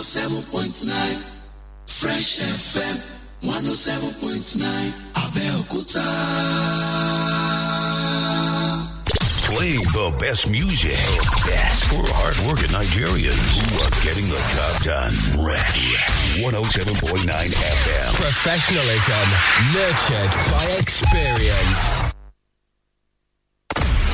[0.00, 0.88] 107.9
[1.84, 2.96] Fresh FM
[3.42, 4.56] 107.9
[5.12, 6.00] Abeokuta.
[9.44, 10.96] Playing the best music.
[11.44, 15.12] Best for hardworking Nigerians who are getting the job done.
[15.36, 18.14] Fresh 107.9 FM.
[18.16, 19.28] Professionalism
[19.76, 22.19] nurtured by experience.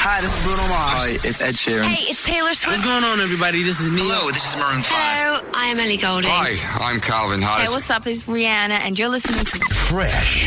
[0.09, 0.71] Hi, this is Bruno Mars.
[0.71, 1.83] Hi, it's Ed Sheeran.
[1.83, 2.79] Hey, it's Taylor Swift.
[2.79, 3.65] What's going on, everybody?
[3.65, 4.07] This is Neil.
[4.07, 4.87] Hello, this is Maroon 5.
[4.87, 6.31] Hello, I am Ellie Goulding.
[6.31, 7.73] Hi, I'm Calvin Hey, Harris.
[7.75, 8.07] what's up?
[8.07, 10.47] It's Rihanna, and you're listening to Fresh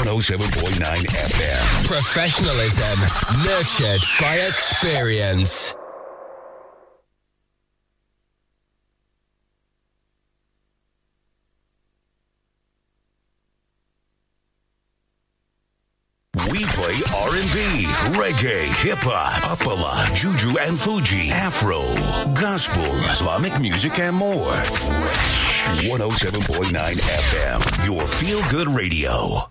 [0.00, 1.86] 107.9 FM.
[1.86, 2.96] Professionalism
[3.44, 5.76] nurtured by experience.
[18.14, 21.80] Reggae, hip hop, apala, juju and fuji, afro,
[22.40, 24.54] gospel, Islamic music and more.
[25.82, 29.48] 107.9 FM, your feel good radio.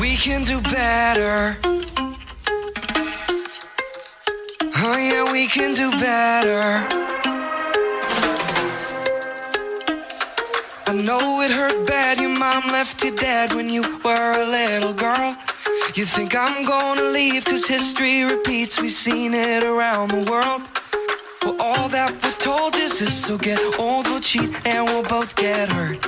[0.00, 1.56] We can do better.
[4.88, 6.86] Oh, yeah, we can do better.
[10.88, 12.20] I know it hurt bad.
[12.20, 15.36] Your mom left you dead when you were a little girl.
[15.96, 18.80] You think I'm gonna leave cause history repeats.
[18.80, 20.62] We've seen it around the world.
[21.42, 23.24] Well, all that we're told is this.
[23.24, 25.98] So get old, we'll cheat, and we'll both get hurt.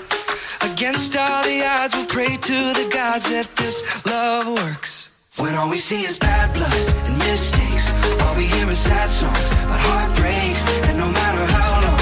[0.62, 5.17] Against all the odds, we'll pray to the gods that this love works.
[5.41, 6.72] When all we see is bad blood
[7.06, 10.67] and mistakes, all we hear is sad songs about heartbreaks.
[10.89, 12.00] And no matter how long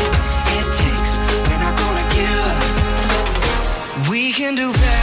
[0.59, 4.09] it takes, we're not gonna give up.
[4.11, 4.96] We can do better.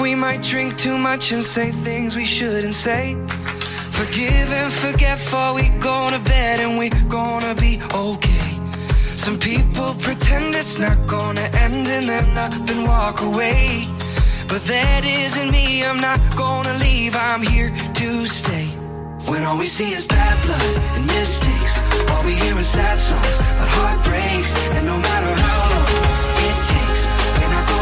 [0.00, 3.14] We might drink too much and say things we shouldn't say.
[3.90, 8.50] Forgive and forget for we go to bed and we gonna be okay.
[9.14, 13.84] Some people pretend it's not gonna end and then up and walk away.
[14.48, 18.66] But that isn't me, I'm not gonna leave, I'm here to stay.
[19.30, 21.78] When all we see is bad blood and mistakes,
[22.10, 24.52] all we hear is sad songs about heartbreaks.
[24.76, 25.88] And no matter how long
[26.48, 27.02] it takes,
[27.38, 27.81] we're not gonna up.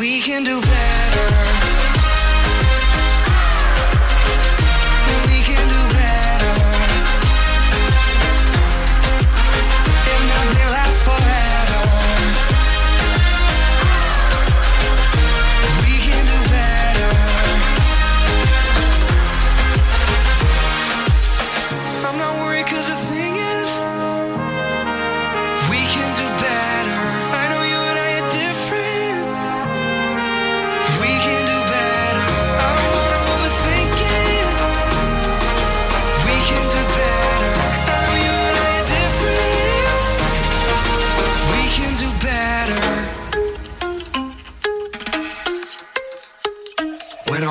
[0.00, 1.69] We can do better.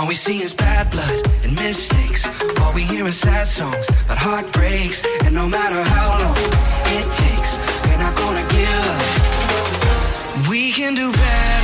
[0.09, 2.27] We see is bad blood and mistakes,
[2.61, 5.05] all we hear is sad songs about heartbreaks.
[5.23, 6.35] And no matter how long
[6.97, 8.73] it takes, we're not gonna give
[10.39, 10.49] up.
[10.49, 11.58] We can do better.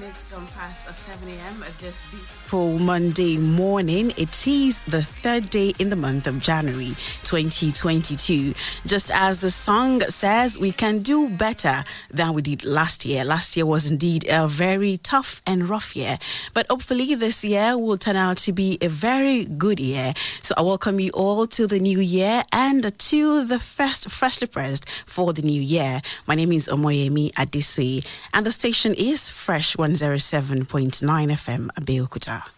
[0.00, 1.64] Minutes gone past uh, 7 a.m.
[1.80, 4.10] this beautiful Monday morning.
[4.16, 6.94] It is the third day in the month of January
[7.24, 8.54] 2022.
[8.86, 13.24] Just as the song says, we can do better than we did last year.
[13.24, 16.18] Last year was indeed a very tough and rough year,
[16.54, 20.12] but hopefully this year will turn out to be a very good year.
[20.42, 24.88] So I welcome you all to the new year and to the first freshly pressed
[25.06, 26.00] for the new year.
[26.26, 32.57] My name is Omoyemi Adesui, and the station is Fresh 107.9 FM, Abeokuta.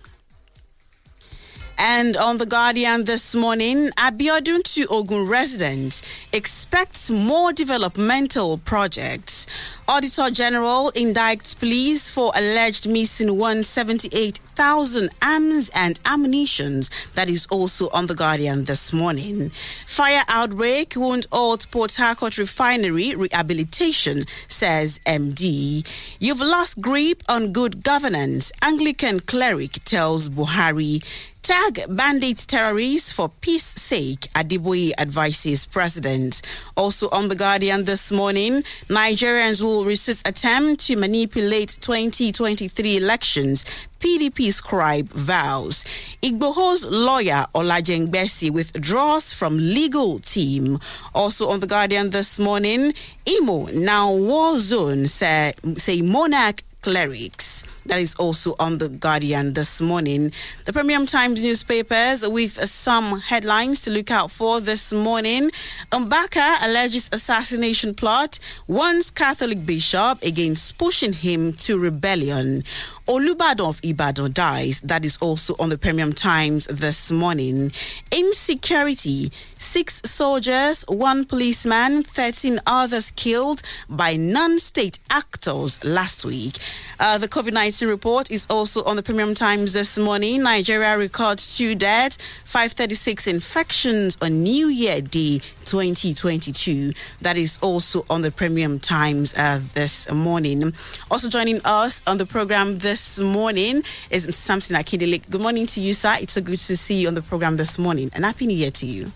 [1.77, 6.01] And on The Guardian this morning, Abiodun to Ogun residents
[6.31, 9.45] expects more developmental projects.
[9.87, 16.89] Auditor General indicts police for alleged missing 178,000 arms and ammunitions.
[17.13, 19.51] That is also on The Guardian this morning.
[19.85, 25.85] Fire outbreak won't halt Port Harcourt refinery rehabilitation, says MD.
[26.19, 31.03] You've lost grip on good governance, Anglican cleric tells Buhari.
[31.45, 36.41] Tag bandit terrorists for peace sake, Adeboye advises president.
[36.75, 43.63] Also on The Guardian this morning, Nigerians will resist attempt to manipulate 2023 elections.
[43.99, 45.85] PDP scribe vows.
[46.23, 50.79] Igboho's lawyer Olajengbesi withdraws from legal team.
[51.13, 52.95] Also on The Guardian this morning,
[53.27, 57.63] Imo now war zone, say, say monarch clerics.
[57.85, 60.31] That is also on The Guardian this morning.
[60.65, 65.51] The Premium Times newspapers with some headlines to look out for this morning.
[65.91, 72.63] Mbaka alleges assassination plot, warns Catholic bishop against pushing him to rebellion.
[73.07, 74.79] Olubadan of Ibadan dies.
[74.81, 77.71] That is also on the Premium Times this morning.
[78.11, 79.31] Insecurity.
[79.59, 86.57] Six soldiers, one policeman, 13 others killed by non state actors last week.
[86.99, 90.41] Uh, the COVID 19 report is also on the Premium Times this morning.
[90.41, 96.93] Nigeria records two deaths, 536 infections on New Year Day 2022.
[97.21, 100.73] That is also on the Premium Times uh, this morning.
[101.11, 105.29] Also joining us on the program this morning is Samson Akindele.
[105.29, 106.15] Good morning to you, sir.
[106.21, 108.71] It's so good to see you on the program this morning, and Happy New Year
[108.71, 109.11] to you.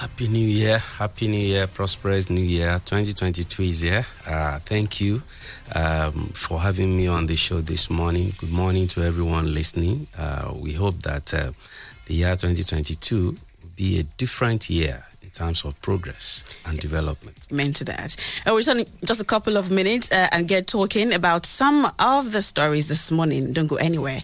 [0.00, 0.78] Happy New Year.
[0.78, 1.66] Happy New Year.
[1.68, 2.80] Prosperous New Year.
[2.84, 4.04] 2022 is here.
[4.26, 5.22] Uh, thank you
[5.76, 8.32] um, for having me on the show this morning.
[8.38, 10.08] Good morning to everyone listening.
[10.18, 11.52] Uh, we hope that uh,
[12.06, 13.36] the year 2022 will
[13.76, 15.04] be a different year
[15.40, 17.36] terms of progress and development.
[17.50, 18.16] Amen to that.
[18.46, 22.32] Uh, we're spending just a couple of minutes uh, and get talking about some of
[22.32, 23.52] the stories this morning.
[23.52, 24.20] Don't go anywhere.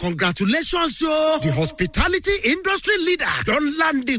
[0.00, 1.38] Congratulations, yo.
[1.42, 4.18] The hospitality industry leader don land the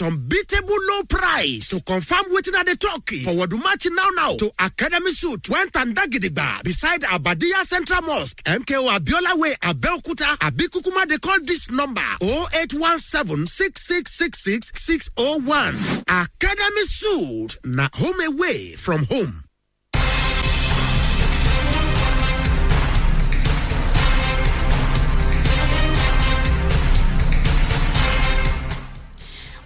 [0.00, 1.68] unbeatable low price.
[1.70, 5.94] To confirm wetin I dey talk, forward match now now to Academy Suit, went and
[5.96, 11.06] Dagidigba beside Abadia Central Mosque, MKO Abiola Way, Abeokuta, Abikukuma.
[11.06, 13.46] They call this number 0817
[16.08, 19.44] Academy Suit, na home away from home.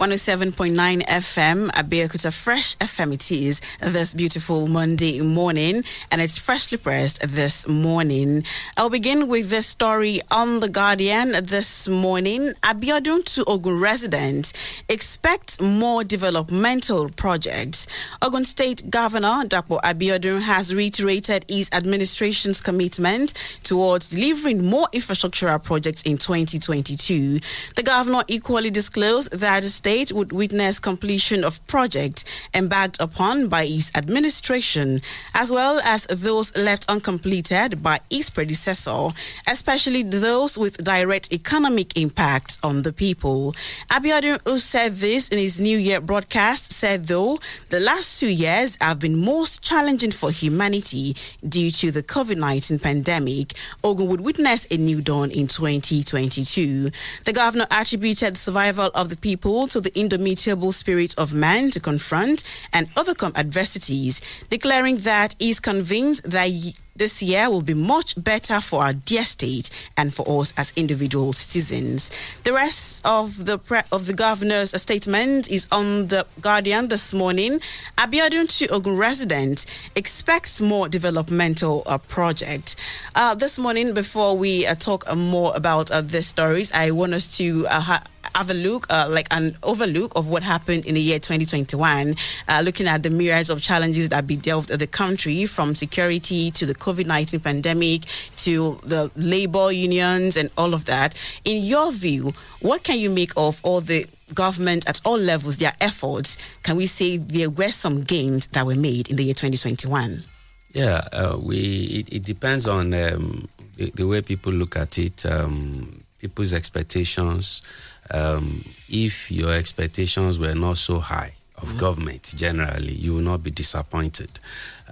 [0.07, 3.13] One hundred seven point nine FM, Abeokuta Fresh FM.
[3.13, 5.83] It is this beautiful Monday morning,
[6.13, 8.45] and it's freshly pressed this morning.
[8.77, 12.53] I'll begin with this story on the Guardian this morning.
[12.63, 14.53] Abiodun to Ogun resident
[14.89, 17.89] expect more developmental projects.
[18.23, 23.33] Ogun State Governor Dapo Abiodun has reiterated his administration's commitment
[23.65, 27.41] towards delivering more infrastructural projects in 2022.
[27.75, 32.25] The governor equally disclosed that the state would witness completion of projects
[32.55, 35.01] embarked upon by his administration,
[35.35, 39.09] as well as those left uncompleted by his predecessor,
[39.49, 43.55] especially those with direct economic impact on the people.
[43.91, 47.39] Abiodun, who said this in his New Year broadcast, said though
[47.71, 51.17] the last two years have been most challenging for humanity
[51.49, 56.91] due to the COVID 19 pandemic, Ogun would witness a new dawn in 2022.
[57.25, 61.81] The governor attributed the survival of the people to the indomitable spirit of man to
[61.81, 66.51] confront and overcome adversities, declaring that he is convinced that
[66.97, 71.33] this year will be much better for our dear state and for us as individual
[71.33, 72.11] citizens.
[72.45, 77.61] The rest of the pre- of the governor's statement is on the Guardian this morning.
[77.99, 82.77] Abiodun Ogun resident expects more developmental uh, project.
[83.15, 87.13] Uh, this morning, before we uh, talk uh, more about uh, these stories, I want
[87.13, 90.95] us to uh, ha- have a look, uh, like an overlook of what happened in
[90.95, 92.15] the year 2021,
[92.49, 96.75] uh, looking at the myriads of challenges that bedealt the country from security to the
[96.75, 98.03] COVID 19 pandemic
[98.37, 101.15] to the labor unions and all of that.
[101.45, 105.73] In your view, what can you make of all the government at all levels, their
[105.81, 106.37] efforts?
[106.63, 110.25] Can we say there were some gains that were made in the year 2021?
[110.73, 111.57] Yeah, uh, we.
[111.57, 117.63] It, it depends on um, the, the way people look at it, um, people's expectations.
[118.11, 123.51] Um, if your expectations were not so high of government generally, you will not be
[123.51, 124.31] disappointed.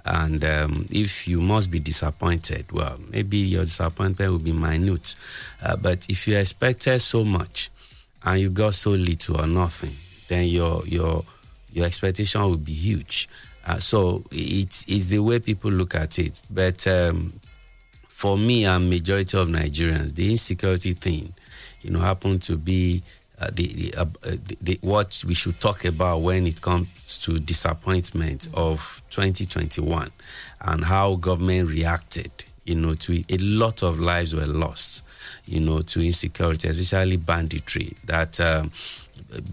[0.05, 5.15] And um, if you must be disappointed, well, maybe your disappointment will be minute.
[5.61, 7.71] Uh, but if you expected so much
[8.23, 9.95] and you got so little or nothing,
[10.27, 11.23] then your your
[11.71, 13.27] your expectation will be huge.
[13.65, 16.39] Uh, so it's it's the way people look at it.
[16.51, 17.33] But um,
[18.07, 21.33] for me and majority of Nigerians, the insecurity thing,
[21.85, 23.03] you know, happened to be
[23.39, 27.37] uh, the, the, uh, the, the what we should talk about when it comes to
[27.37, 30.11] disappointment of 2021
[30.61, 32.31] and how government reacted.
[32.63, 33.31] You know, to it.
[33.31, 35.03] a lot of lives were lost.
[35.45, 38.71] You know, to insecurity, especially banditry, that um,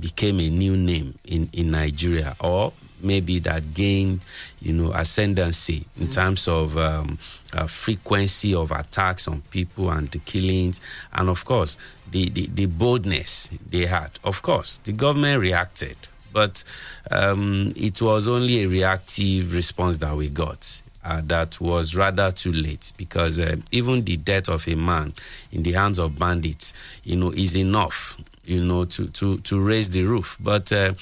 [0.00, 2.72] became a new name in in Nigeria, or
[3.02, 4.20] maybe that gained,
[4.60, 7.18] you know, ascendancy in terms of um,
[7.52, 10.80] uh, frequency of attacks on people and the killings,
[11.12, 11.76] and of course
[12.10, 14.10] the, the, the boldness they had.
[14.24, 15.96] Of course, the government reacted,
[16.32, 16.62] but
[17.10, 20.82] um, it was only a reactive response that we got.
[21.04, 25.12] Uh, that was rather too late because uh, even the death of a man
[25.50, 29.90] in the hands of bandits, you know, is enough, you know, to to to raise
[29.90, 30.36] the roof.
[30.38, 30.94] But uh,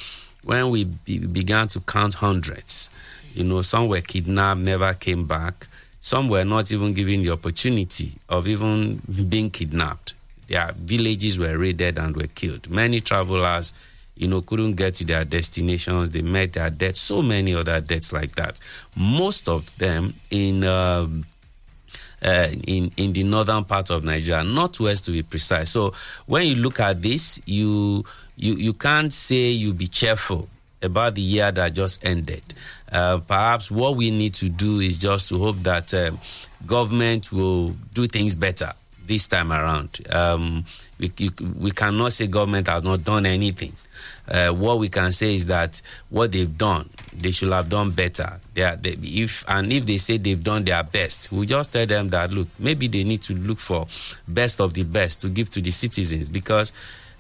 [0.45, 2.91] when we be- began to count hundreds,
[3.35, 5.67] you know, some were kidnapped, never came back.
[6.01, 10.15] Some were not even given the opportunity of even being kidnapped.
[10.49, 12.71] Their villages were raided and were killed.
[12.71, 13.73] Many travelers,
[14.17, 16.11] you know, couldn't get to their destinations.
[16.11, 17.01] They met their deaths.
[17.01, 18.59] So many other deaths like that.
[18.97, 20.65] Most of them in.
[20.65, 21.25] Um,
[22.25, 25.71] uh, in in the northern part of Nigeria, northwest to be precise.
[25.71, 25.95] So
[26.27, 28.05] when you look at this, you
[28.37, 30.49] you you can't say you be cheerful
[30.83, 32.43] about the year that just ended.
[32.91, 36.19] Uh, perhaps what we need to do is just to hope that um,
[36.67, 38.73] government will do things better
[39.07, 40.01] this time around.
[40.11, 40.65] Um,
[41.01, 43.73] we, we cannot say government has not done anything.
[44.29, 45.81] Uh, what we can say is that
[46.11, 48.39] what they've done, they should have done better.
[48.55, 51.87] They are, they, if and if they say they've done their best, we just tell
[51.87, 53.87] them that look, maybe they need to look for
[54.29, 56.73] best of the best to give to the citizens because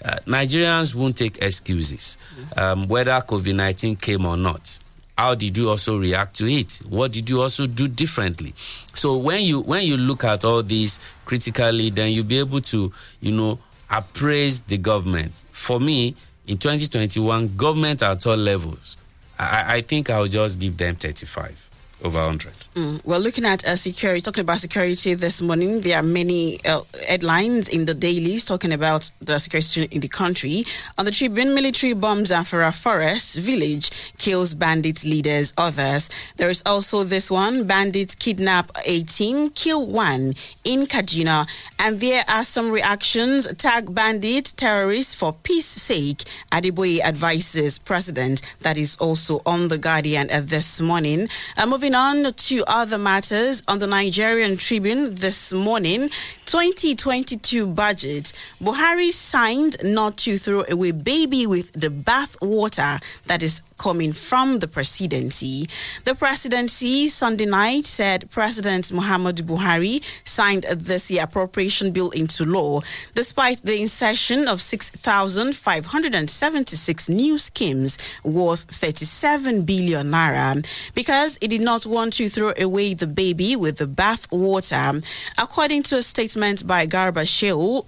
[0.05, 2.17] uh, Nigerians won't take excuses,
[2.57, 4.79] um, whether COVID nineteen came or not.
[5.19, 6.81] How did you also react to it?
[6.89, 8.55] What did you also do differently?
[8.95, 12.91] So when you when you look at all these critically, then you'll be able to
[13.21, 13.59] you know
[13.91, 15.45] appraise the government.
[15.53, 16.15] For me,
[16.47, 18.97] in 2021, government at all levels,
[19.39, 21.70] I, I think I'll just give them 35
[22.02, 22.52] over 100.
[22.75, 23.04] Mm.
[23.04, 27.69] Well, looking at uh, security, talking about security this morning, there are many uh, headlines
[27.69, 30.64] in the dailies talking about the security in the country.
[30.99, 36.11] On the Tribune, military bombs Afara Forest village kills bandit leaders, others.
[36.37, 41.47] There is also this one bandits kidnap 18, kill one in Kaduna.
[41.78, 46.25] And there are some reactions tag bandit terrorists for peace sake.
[46.52, 48.42] Adeboye advises president.
[48.61, 51.28] That is also on the Guardian uh, this morning.
[51.57, 56.11] Uh, moving on to other matters on the Nigerian Tribune this morning,
[56.47, 58.33] 2022 budget.
[58.63, 64.59] Buhari signed not to throw away baby with the bath water that is coming from
[64.59, 65.67] the presidency.
[66.05, 72.83] The presidency Sunday night said President Muhammad Buhari signed this appropriation bill into law
[73.15, 80.63] despite the insertion of 6,576 new schemes worth 37 billion naira
[80.95, 85.01] because he did not want to throw away the baby with the bath water.
[85.39, 87.87] According to a statement by Garba Shehu,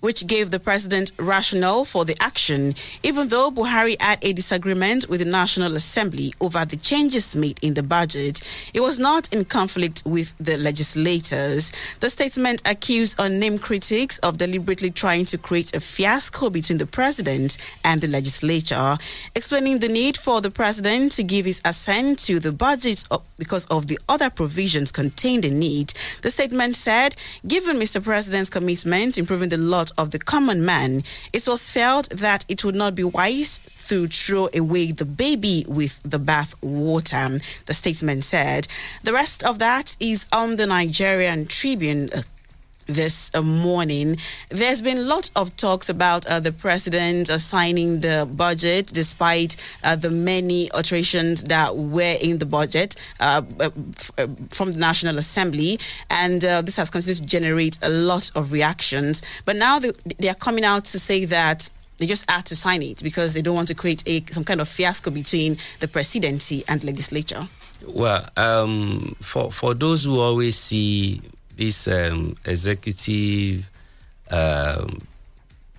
[0.00, 5.20] which gave the president rationale for the action, even though Buhari had a disagreement with
[5.20, 8.40] the National Assembly over the changes made in the budget.
[8.74, 11.72] It was not in conflict with the legislators.
[12.00, 17.56] The statement accused unnamed critics of deliberately trying to create a fiasco between the president
[17.84, 18.96] and the legislature,
[19.34, 23.02] explaining the need for the president to give his assent to the budget
[23.38, 25.92] because of the other provisions contained in it.
[26.22, 28.02] The statement said, given Mr.
[28.02, 29.56] President's commitment to improving the
[29.88, 34.06] lot of the common man, it was felt that it would not be wise to
[34.08, 38.68] throw away the baby with the bath water, the statement said.
[39.02, 42.10] The rest of that is on the Nigerian Tribune
[42.88, 44.16] this uh, morning.
[44.48, 49.56] There's been a lot of talks about uh, the president uh, signing the budget despite
[49.84, 55.78] uh, the many alterations that were in the budget from the National Assembly.
[56.10, 59.22] And this has continued to generate a lot of reactions.
[59.44, 62.82] But now they, they are coming out to say that they just had to sign
[62.82, 66.64] it because they don't want to create a some kind of fiasco between the presidency
[66.68, 67.48] and legislature.
[67.86, 71.20] Well, um, for for those who always see
[71.58, 73.68] this um, executive
[74.30, 75.02] um,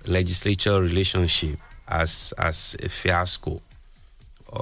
[0.06, 3.62] legislature relationship as as a fiasco.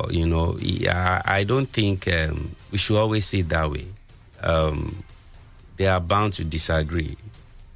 [0.09, 0.57] You know,
[0.89, 3.85] I, I don't think um, we should always see it that way.
[4.41, 5.03] Um,
[5.77, 7.15] they are bound to disagree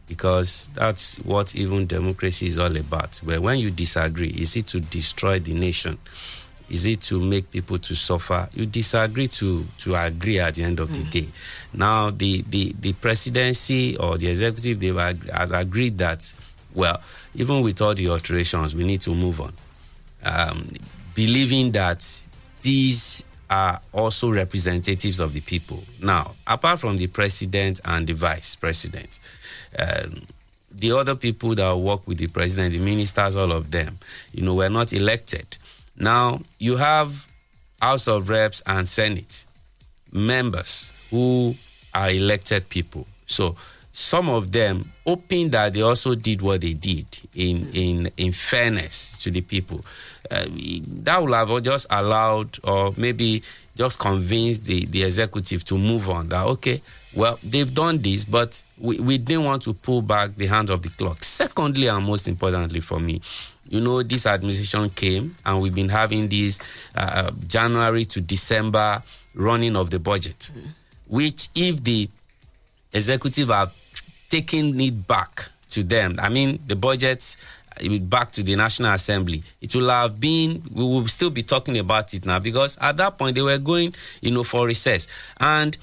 [0.08, 3.20] because that's what even democracy is all about.
[3.24, 5.98] But when you disagree, is it to destroy the nation?
[6.72, 8.48] Is it to make people to suffer?
[8.54, 10.96] You disagree to to agree at the end of mm.
[10.96, 11.28] the day.
[11.74, 16.34] Now the, the, the presidency or the executive they've ag- agreed that
[16.74, 17.02] well,
[17.36, 19.54] even with all the alterations, we need to move on.
[20.24, 20.72] Um,
[21.14, 22.26] believing that
[22.62, 25.84] these are also representatives of the people.
[26.02, 29.20] Now, apart from the president and the vice president,
[29.78, 30.22] um,
[30.74, 34.00] the other people that work with the president, the ministers, all of them,
[34.32, 35.58] you know, were not elected.
[36.02, 37.28] Now, you have
[37.80, 39.46] House of Reps and Senate
[40.12, 41.56] members who
[41.94, 43.06] are elected people.
[43.28, 43.56] So,
[43.94, 49.16] some of them hoping that they also did what they did in in in fairness
[49.22, 49.82] to the people.
[50.32, 50.46] Uh,
[51.04, 53.44] that would have just allowed or maybe
[53.76, 56.80] just convinced the, the executive to move on that okay
[57.14, 60.84] well they've done this but we, we didn't want to pull back the hand of
[60.84, 63.20] the clock secondly and most importantly for me
[63.68, 66.60] you know this administration came and we've been having this
[66.96, 69.02] uh, january to december
[69.34, 70.68] running of the budget mm.
[71.08, 72.10] which if the
[72.94, 73.72] executive are
[74.30, 76.18] taking it back to them.
[76.22, 77.36] I mean, the budget
[78.02, 82.14] back to the National Assembly, it will have been, we will still be talking about
[82.14, 85.08] it now because at that point they were going, you know, for recess.
[85.40, 85.78] And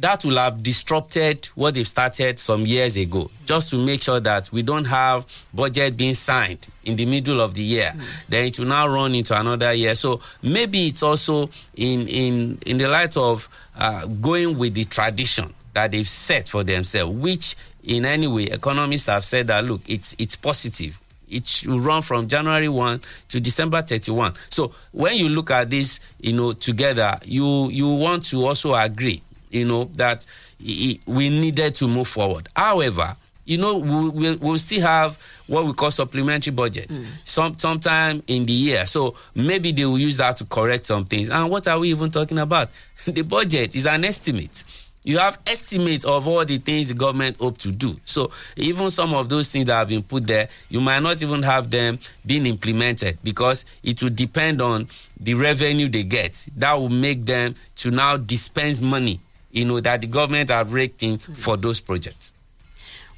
[0.00, 4.50] that will have disrupted what they've started some years ago, just to make sure that
[4.52, 7.92] we don't have budget being signed in the middle of the year.
[7.94, 8.02] Mm.
[8.28, 9.94] Then it will now run into another year.
[9.94, 15.52] So maybe it's also in in in the light of uh, going with the tradition
[15.74, 20.14] that they've set for themselves, which in any way economists have said that look, it's
[20.18, 20.98] it's positive.
[21.30, 24.32] It should run from January 1 to December 31.
[24.48, 29.20] So when you look at this, you know, together, you you want to also agree,
[29.50, 30.24] you know, that
[30.60, 32.48] we needed to move forward.
[32.54, 37.06] However, you know, we, we, we'll still have what we call supplementary budget mm.
[37.24, 38.84] some sometime in the year.
[38.86, 41.30] So maybe they will use that to correct some things.
[41.30, 42.68] And what are we even talking about?
[43.06, 44.64] the budget is an estimate.
[45.04, 47.98] You have estimates of all the things the government hope to do.
[48.04, 51.42] So even some of those things that have been put there, you might not even
[51.44, 56.48] have them being implemented because it will depend on the revenue they get.
[56.56, 59.20] That will make them to now dispense money,
[59.58, 62.32] you know, that the government have raked in for those projects.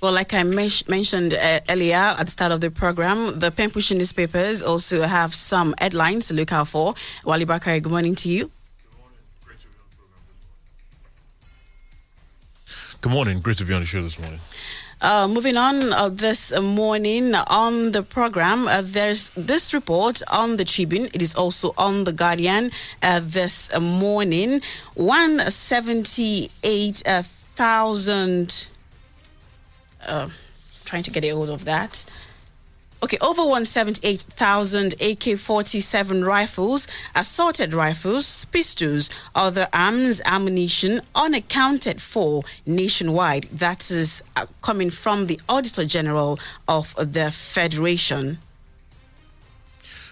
[0.01, 3.99] Well, like I mentioned uh, earlier at the start of the program, the pen pushing
[3.99, 6.95] newspapers also have some headlines to look out for.
[7.25, 8.51] Wali Bakari, good morning to you.
[13.03, 13.41] Good morning.
[13.41, 14.41] Great to be on the show this morning.
[15.03, 20.65] Uh, moving on uh, this morning on the program, uh, there's this report on the
[20.65, 21.07] Tribune.
[21.15, 22.71] It is also on the Guardian
[23.03, 24.61] uh, this morning.
[24.95, 27.03] One seventy-eight
[27.57, 28.69] thousand
[30.07, 30.29] uh,
[30.85, 32.05] trying to get a hold of that.
[33.03, 43.45] Okay, over 178,000 AK 47 rifles, assorted rifles, pistols, other arms, ammunition unaccounted for nationwide.
[43.45, 48.39] That is uh, coming from the Auditor General of the Federation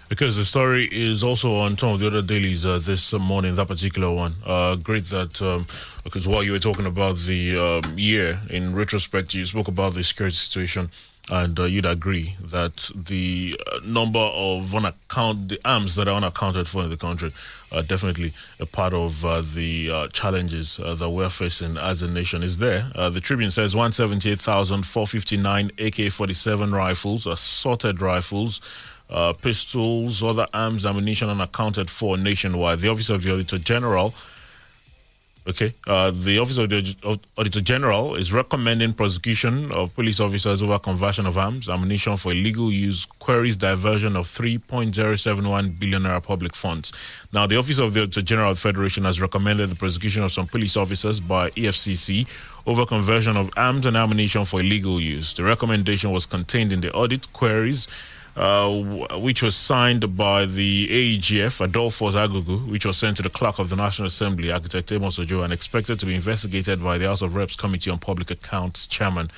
[0.09, 3.67] because the story is also on some of the other dailies uh, this morning, that
[3.67, 4.33] particular one.
[4.43, 5.67] Uh, great that, um,
[6.03, 10.03] because while you were talking about the um, year, in retrospect, you spoke about the
[10.03, 10.89] security situation.
[11.31, 16.67] And uh, you'd agree that the uh, number of unaccount the arms that are unaccounted
[16.67, 17.31] for in the country
[17.71, 22.41] are definitely a part of uh, the uh, challenges that we're facing as a nation.
[22.41, 22.89] Is there?
[22.95, 28.59] the Tribune says 178,459 AK-47 rifles, assorted rifles,
[29.09, 32.79] uh, pistols, other arms, ammunition unaccounted for nationwide.
[32.79, 34.13] The Office of the Auditor General,
[35.49, 36.95] okay, uh, the Office of the
[37.37, 42.71] Auditor General is recommending prosecution of police officers over conversion of arms, ammunition for illegal
[42.71, 46.93] use, queries diversion of 3.071 billion naira public funds.
[47.33, 50.47] Now, the Office of the Auditor General of Federation has recommended the prosecution of some
[50.47, 52.27] police officers by EFCC
[52.67, 55.33] over conversion of arms and ammunition for illegal use.
[55.33, 57.87] The recommendation was contained in the audit queries
[58.35, 63.59] Uh, which was signed by the AEGF, Adolphus Aghughu, which was sent to the clerk
[63.59, 67.21] of the National Assembly, Architect Amos Ojo, and expected to be investigated by the House
[67.21, 69.29] of Reps Committee on Public Accounts Chairman.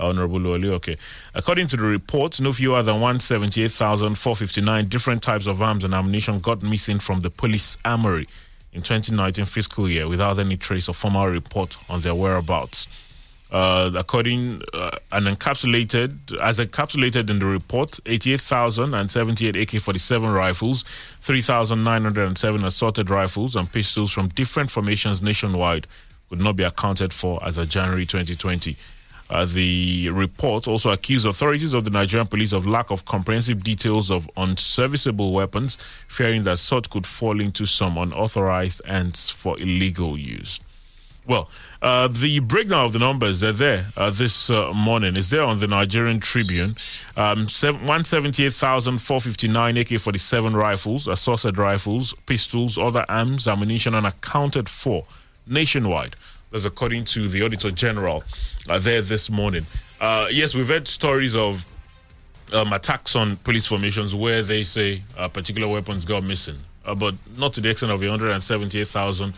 [0.00, 0.96] Honorable Olioke.
[1.34, 6.62] According to the report, no fewer than 178,459 different types of arms and ammunition got
[6.62, 8.28] missing from the police armory
[8.72, 13.07] in 2019 fiscal year without any trace or formal report on their whereabouts
[13.50, 20.82] uh, according uh, and encapsulated as encapsulated in the report 88,078 AK-47 rifles
[21.20, 25.86] 3,907 assorted rifles and pistols from different formations nationwide
[26.28, 28.76] could not be accounted for as of January 2020
[29.30, 34.10] uh, the report also accused authorities of the Nigerian police of lack of comprehensive details
[34.10, 35.76] of unserviceable weapons,
[36.08, 40.60] fearing that such could fall into some unauthorized hands for illegal use.
[41.26, 45.16] Well, uh, the breakdown of the numbers are there uh, this uh, morning.
[45.16, 46.74] Is there on the Nigerian Tribune?
[47.16, 55.06] Um, 178,459 AK 47 rifles, assorted rifles, pistols, other arms, ammunition unaccounted for
[55.46, 56.16] nationwide.
[56.50, 58.24] That's according to the Auditor General
[58.68, 59.66] uh, there this morning.
[60.00, 61.64] Uh, yes, we've heard stories of
[62.52, 66.56] um, attacks on police formations where they say particular weapons got missing,
[66.96, 69.32] but not to the extent of 178,000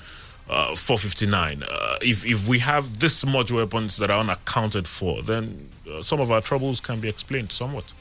[0.51, 1.63] uh, 459.
[1.63, 6.21] Uh, if if we have this much weapons that are unaccounted for, then uh, some
[6.21, 7.95] of our troubles can be explained somewhat.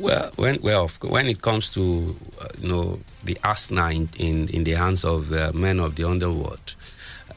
[0.00, 4.64] Well, when well when it comes to uh, you know the arsenal in, in, in
[4.64, 6.74] the hands of uh, men of the underworld,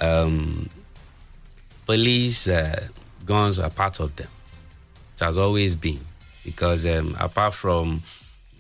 [0.02, 0.68] um,
[1.86, 2.48] police
[3.26, 4.30] guns are part of them.
[5.14, 6.00] It has always been
[6.44, 8.02] because um, apart from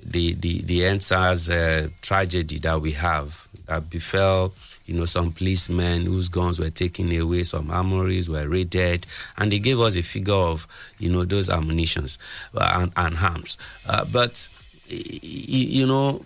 [0.03, 4.53] the the the EndSARS tragedy that we have that befell
[4.89, 9.05] you know, some policemen whose guns were taken away, some armories were raided,
[9.37, 10.65] and they gave us a figure of,
[10.97, 12.17] you know, those ammunitions
[12.55, 13.59] uh, and, and arms.
[13.87, 14.49] Uh, but,
[14.87, 16.25] you know,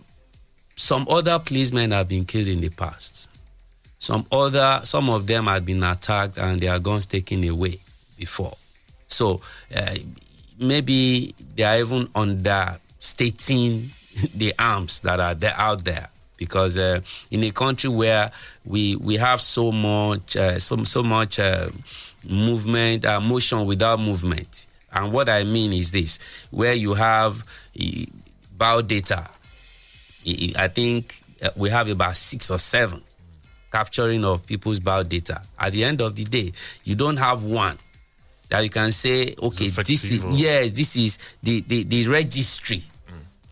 [0.78, 3.30] some other policemen have been killed in the past.
[4.00, 7.80] Some other, some of them have been attacked and their guns taken away
[8.18, 8.56] before.
[9.10, 9.42] So
[9.76, 9.96] uh,
[10.58, 13.92] maybe they are even understating
[14.34, 16.08] the arms that are there out there
[16.44, 17.00] because uh,
[17.32, 18.30] in a country where
[18.66, 21.70] we we have so much uh, so so much uh,
[22.30, 24.66] movement, uh, motion without movement.
[24.92, 26.20] And what I mean is this
[26.52, 27.44] where you have
[27.80, 27.86] uh,
[28.58, 29.30] bio data,
[30.58, 31.22] I think
[31.56, 33.02] we have about six or seven
[33.72, 35.42] capturing of people's bio data.
[35.58, 36.52] At the end of the day,
[36.84, 37.78] you don't have one
[38.50, 42.84] that you can say, okay, this is, yes, this is the, the, the registry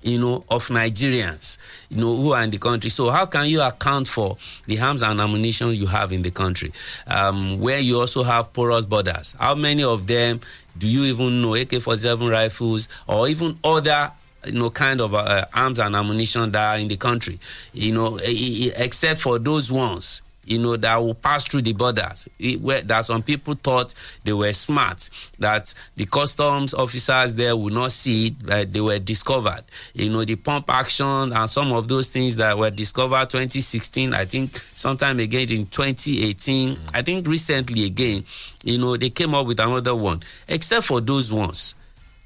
[0.02, 1.58] you know, of Nigerians,
[1.90, 2.90] you know, who are in the country.
[2.90, 6.72] So how can you account for the arms and ammunition you have in the country,
[7.08, 9.36] um, where you also have porous borders?
[9.40, 10.42] How many of them
[10.78, 11.56] do you even know?
[11.56, 14.12] AK-47 rifles or even other
[14.46, 17.38] you know, kind of uh, arms and ammunition that are in the country,
[17.74, 22.28] you know, except for those ones you know, that will pass through the borders.
[22.60, 27.92] where, that some people thought they were smart, that the customs officers there would not
[27.92, 29.64] see it, that they were discovered.
[29.94, 34.26] You know, the pump action and some of those things that were discovered 2016, I
[34.26, 36.96] think sometime again in 2018, mm-hmm.
[36.96, 38.24] I think recently again,
[38.64, 40.22] you know, they came up with another one.
[40.48, 41.76] Except for those ones,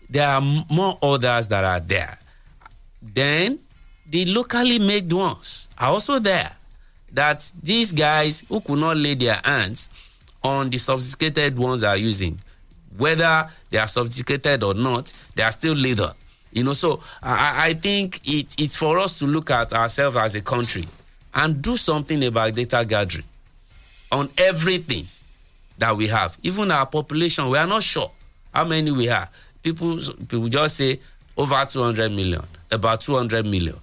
[0.10, 2.18] there are more others that are there.
[3.02, 3.60] Then
[4.08, 6.52] the locally made ones are also there
[7.14, 9.90] that these guys who could not lay their hands
[10.44, 12.38] on the sophisticated ones are using,
[12.98, 16.12] whether they are sophisticated or not, they are still leader.
[16.52, 20.36] You know, so I, I think it, it's for us to look at ourselves as
[20.36, 20.86] a country
[21.34, 23.26] and do something about data gathering
[24.12, 25.06] on everything
[25.78, 26.38] that we have.
[26.44, 28.10] Even our population, we are not sure
[28.54, 29.30] how many we have.
[29.62, 31.00] People, people just say
[31.36, 32.42] over 200 million,
[32.72, 33.76] about 200 million.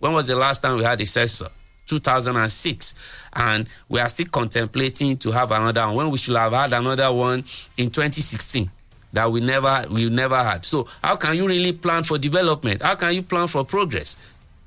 [0.00, 1.48] When was the last time we had a census?
[1.86, 2.94] 2006
[3.34, 7.12] and we are still contemplating to have another one when we should have had another
[7.12, 7.44] one
[7.76, 8.70] in 2016
[9.12, 10.64] that we never we never had.
[10.64, 12.82] So how can you really plan for development?
[12.82, 14.16] How can you plan for progress?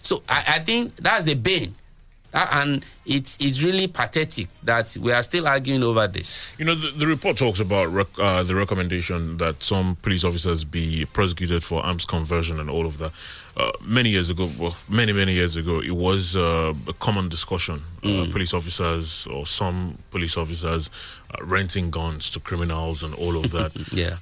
[0.01, 1.75] So i, I think that's the bane.
[2.31, 6.43] Uh, and it's, it's really pathetic that we are still arguing over this.
[6.59, 10.63] You know, the, the report talks about rec- uh, the recommendation that some police officers
[10.63, 13.11] be prosecuted for arms conversion and all of that.
[13.59, 17.81] Uh, many years ago, well, many, many years ago, it was uh, a common discussion.
[18.01, 18.31] Uh, mm.
[18.31, 20.89] police officers or some police officers
[21.31, 23.71] uh, renting guns to criminals and all of that.
[23.91, 24.15] yeah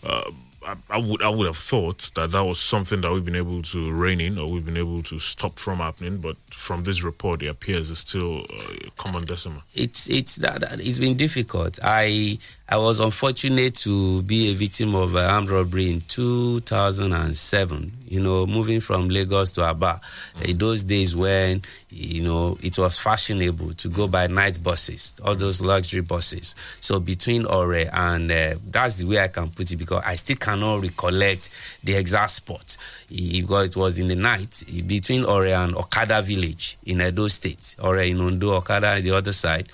[0.67, 3.61] I, I, would I would have thought that that was something that we've been able
[3.63, 6.17] to rein in or we've been able to stop from happening.
[6.17, 8.45] But from this report, it appears it's still
[8.85, 9.63] a common decimal.
[9.73, 11.79] It's it's that, that it's been difficult.
[11.83, 12.37] I
[12.69, 17.91] I was unfortunate to be a victim of uh, armed robbery in 2007.
[18.09, 20.01] You know, moving from Lagos to Aba,
[20.35, 20.49] mm.
[20.49, 25.33] in those days when you know it was fashionable to go by night buses, all
[25.33, 26.55] those luxury buses.
[26.81, 30.35] So between Ore and uh, that's the way I can put it because I still
[30.35, 31.49] cannot recollect
[31.85, 32.75] the exact spot
[33.07, 37.77] because it was in the night between Ore and Okada village in Edo State.
[37.81, 39.69] Ore in Ondo, Okada on the other side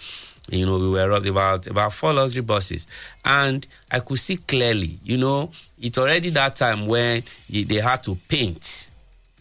[0.50, 2.88] you know, we were about about four luxury buses,
[3.24, 4.98] and I could see clearly.
[5.04, 5.52] You know,
[5.82, 8.90] it's already that time when they had to paint.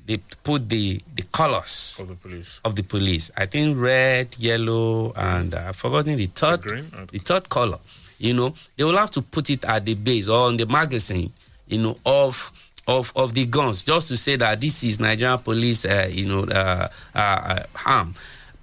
[0.07, 3.31] They put the the colors of the police of the police.
[3.37, 7.79] I think red, yellow, and uh, I've forgotten the third the, the third color.
[8.19, 11.33] You know, they will have to put it at the base or on the magazine.
[11.67, 12.53] You know, of
[12.87, 15.85] of of the guns, just to say that this is Nigerian police.
[15.85, 18.15] Uh, you know, uh, uh, uh harm.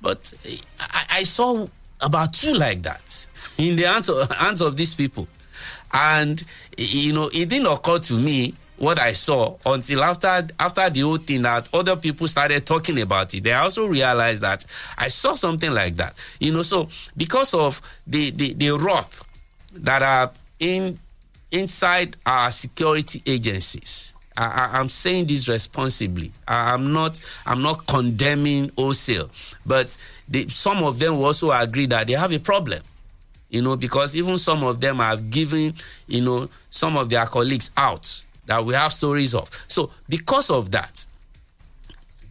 [0.02, 0.34] But
[0.80, 1.68] I, I saw
[2.02, 5.28] about two like that in the hands of, hands of these people.
[5.92, 6.44] And,
[6.78, 11.18] you know, it didn't occur to me what I saw until after after the whole
[11.18, 13.44] thing that other people started talking about it.
[13.44, 14.66] They also realized that
[14.98, 16.14] I saw something like that.
[16.40, 19.24] You know, so because of the the, the wrath
[19.74, 20.98] that are in
[21.52, 24.14] inside our security agencies.
[24.38, 26.32] I, am saying this responsibly.
[26.48, 29.30] I, am not I'm not condemning wholesale,
[29.66, 29.98] but
[30.48, 32.82] some of them also agree that they have a problem
[33.50, 35.74] you know because even some of them have given
[36.08, 39.50] you know some of their colleagues out that we have stories of.
[39.68, 41.06] So because of that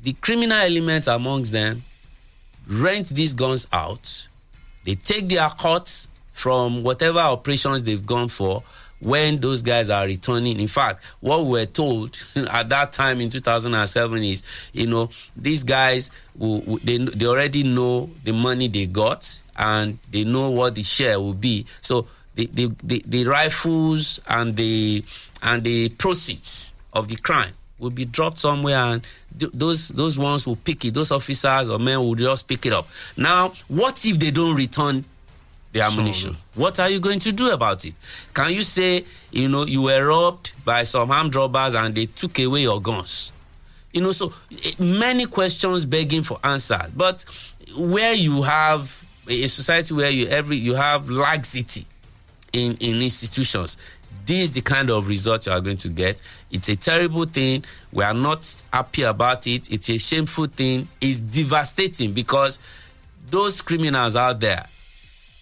[0.03, 1.83] the criminal elements amongst them
[2.69, 4.29] rent these guns out.
[4.85, 8.63] They take their cuts from whatever operations they've gone for
[9.01, 10.59] when those guys are returning.
[10.61, 12.19] In fact, what we were told
[12.51, 18.33] at that time in 2007 is, you know, these guys, they, they already know the
[18.33, 21.65] money they got and they know what the share will be.
[21.81, 25.05] So the, the, the, the rifles and the,
[25.43, 29.03] and the proceeds of the crime will be dropped somewhere and
[29.39, 32.73] th- those those ones will pick it those officers or men will just pick it
[32.73, 35.05] up now what if they don't return
[35.73, 36.37] the ammunition.
[36.55, 37.95] What are you going to do about it?
[38.35, 42.39] Can you say, you know, you were robbed by some armed robbers and they took
[42.39, 43.33] away your guns?
[43.93, 46.81] You know, so eh, many questions begging for answer.
[46.97, 47.25] But
[47.77, 51.87] where you have a society where you every you have laxity
[52.53, 53.79] in, in institutions,
[54.25, 56.23] this is the kind of result you are going to get.
[56.51, 57.65] It's a terrible thing.
[57.93, 59.71] We are not happy about it.
[59.73, 60.89] It's a shameful thing.
[61.01, 62.61] It's devastating because
[63.31, 64.67] those criminals out there,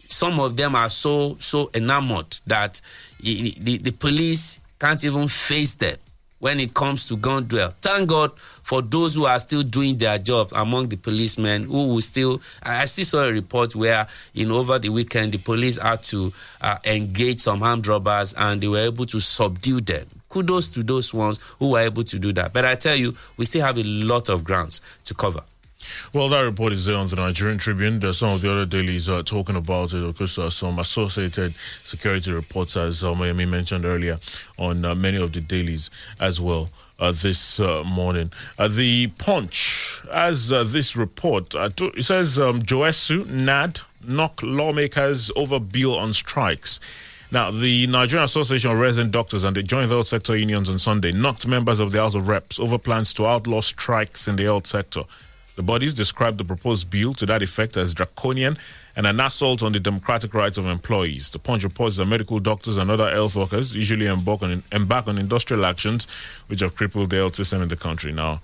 [0.08, 2.80] some of them are so so enamored that
[3.20, 5.96] the, the, police can't even face them
[6.38, 7.70] when it comes to gun duel.
[7.80, 12.00] Thank God for those who are still doing their job among the policemen who will
[12.00, 12.40] still.
[12.62, 14.06] I still saw a report where,
[14.46, 18.68] know, over the weekend the police had to uh, engage some armed robbers and they
[18.68, 20.06] were able to subdue them.
[20.28, 22.52] Kudos to those ones who were able to do that.
[22.52, 25.42] But I tell you, we still have a lot of grounds to cover.
[26.12, 27.98] Well, that report is there on the Nigerian Tribune.
[27.98, 30.02] There's some of the other dailies uh, talking about it.
[30.02, 34.18] Of course, uh, some associated security reports, as uh, Miami mentioned earlier,
[34.58, 36.68] on uh, many of the dailies as well.
[36.98, 42.62] Uh, this uh, morning, uh, the Punch, as uh, this report, uh, it says um,
[42.62, 46.80] JOHESU NARD knock lawmakers over bill on strikes.
[47.30, 51.10] Now, the Nigerian Association of Resident Doctors and the Joint Health Sector Unions on Sunday
[51.10, 54.66] knocked members of the House of Reps over plans to outlaw strikes in the health
[54.66, 55.02] sector.
[55.56, 58.56] The bodies described the proposed bill to that effect as draconian
[58.94, 61.30] and an assault on the democratic rights of employees.
[61.30, 65.18] The Punch reports that medical doctors and other health workers usually embark on, embark on
[65.18, 66.06] industrial actions
[66.46, 68.12] which have crippled the health system in the country.
[68.12, 68.42] Now,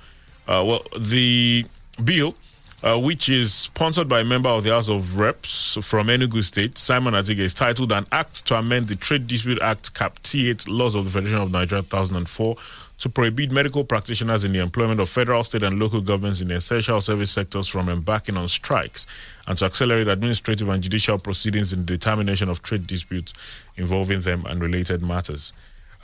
[0.49, 1.67] uh, well, the
[2.03, 2.35] bill,
[2.83, 6.79] uh, which is sponsored by a member of the House of Reps from Enugu State,
[6.79, 10.95] Simon Atiga, is titled An Act to Amend the Trade Dispute Act, Cap T8, Laws
[10.95, 12.57] of the Federation of Nigeria 2004
[13.03, 16.55] to prohibit medical practitioners in the employment of federal, state, and local governments in the
[16.55, 19.09] essential service sectors from embarking on strikes,
[19.49, 23.35] and to accelerate administrative and judicial proceedings in the determination of trade disputes
[23.77, 25.53] involving them and related matters.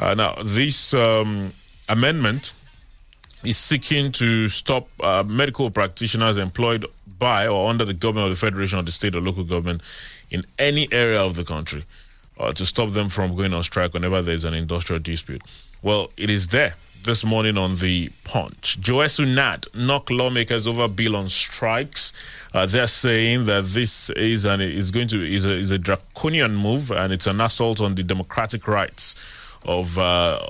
[0.00, 1.52] Uh, now, this um,
[1.88, 2.52] amendment
[3.44, 6.84] is seeking to stop uh, medical practitioners employed
[7.20, 9.82] by or under the government of the federation or the state or local government
[10.32, 11.84] in any area of the country
[12.40, 15.42] uh, to stop them from going on strike whenever there's an industrial dispute.
[15.80, 18.80] Well, it is there this morning on the Punch.
[18.80, 22.12] JOHESU NARD knock lawmakers over bill on strikes.
[22.52, 26.54] Uh, they're saying that this is an is going to is a, is a draconian
[26.54, 29.14] move and it's an assault on the democratic rights
[29.64, 30.40] of uh,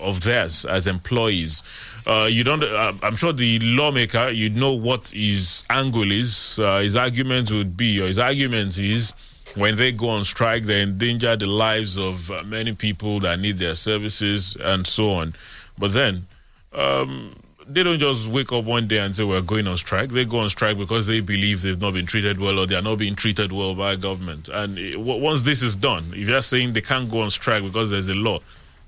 [0.00, 1.62] of theirs as employees.
[2.06, 2.62] Uh, you don't.
[2.62, 6.58] Uh, I'm sure the lawmaker, you know what his angle is.
[6.58, 9.12] Uh, his argument would be, or his argument is,
[9.56, 13.58] when they go on strike, they endanger the lives of uh, many people that need
[13.58, 15.34] their services and so on.
[15.78, 16.26] But then,
[16.72, 17.34] um,
[17.68, 20.10] they don't just wake up one day and say we're going on strike.
[20.10, 22.82] They go on strike because they believe they've not been treated well or they are
[22.82, 24.48] not being treated well by government.
[24.48, 27.90] And it, once this is done, if you're saying they can't go on strike because
[27.90, 28.38] there's a law,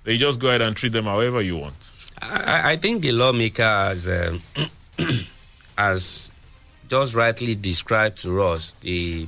[0.05, 1.92] they just go ahead and treat them however you want.
[2.22, 4.40] I, I think the lawmaker has, um,
[5.79, 6.31] has
[6.88, 9.27] just rightly described to us the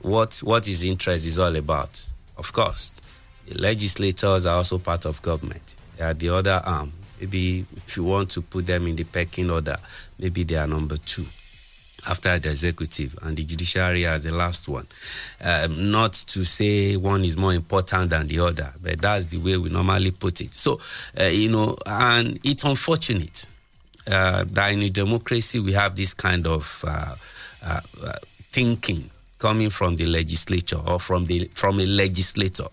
[0.00, 2.12] what what his interest is all about.
[2.36, 3.00] Of course,
[3.46, 5.76] the legislators are also part of government.
[6.00, 6.92] Are the other arm.
[7.20, 9.76] Maybe if you want to put them in the pecking order,
[10.18, 11.26] maybe they are number two
[12.08, 14.86] after the executive and the judiciary as the last one.
[15.42, 19.56] Um, not to say one is more important than the other, but that's the way
[19.56, 20.54] we normally put it.
[20.54, 20.80] So,
[21.20, 23.46] uh, you know, and it's unfortunate
[24.06, 27.14] uh, that in a democracy we have this kind of uh,
[27.64, 27.80] uh
[28.52, 32.66] thinking coming from the legislature or from the from a legislator.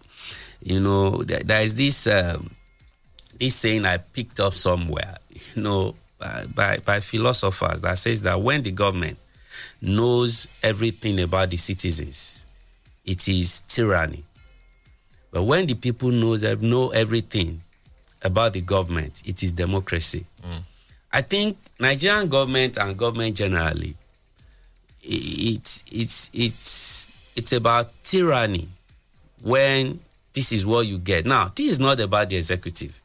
[0.61, 2.49] You know, there, there is this um,
[3.39, 5.17] this saying I picked up somewhere.
[5.55, 5.95] You know,
[6.53, 9.17] by, by philosophers that says that when the government
[9.81, 12.45] knows everything about the citizens,
[13.05, 14.23] it is tyranny.
[15.31, 17.61] But when the people knows know everything
[18.23, 20.25] about the government, it is democracy.
[20.41, 20.61] Mm.
[21.11, 23.95] I think Nigerian government and government generally,
[25.03, 27.05] it's it's it's
[27.35, 28.67] it's about tyranny
[29.41, 29.99] when
[30.33, 31.25] this is what you get.
[31.25, 32.99] Now, this is not about the executive.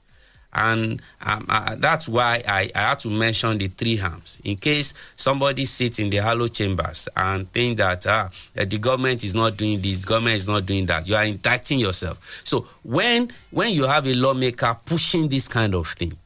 [0.53, 4.41] And um, uh, that's why I, I had to mention the three harms.
[4.45, 9.35] In case somebody sits in the hollow chambers and think that uh, the government is
[9.35, 12.41] not doing this, government is not doing that, you are indicting yourself.
[12.45, 16.17] So when when you have a lawmaker pushing this kind of thing,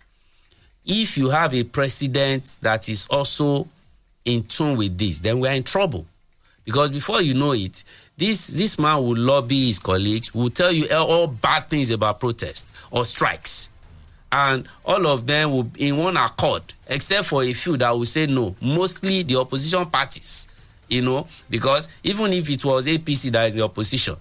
[0.87, 3.68] if you have a president that is also
[4.25, 6.07] in tune with this, then we are in trouble.
[6.64, 7.85] Because before you know it,
[8.16, 12.72] this this man will lobby his colleagues, will tell you all bad things about protests
[12.91, 13.68] or strikes
[14.35, 18.05] and all of them will be in one accord except for a few that will
[18.05, 18.55] say no.
[18.61, 20.49] Mostly the opposition parties
[20.89, 24.14] you know because even if it was apc that is the opposition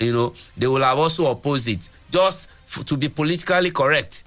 [0.00, 4.24] you know they will have also opposed it just f- to be politically correct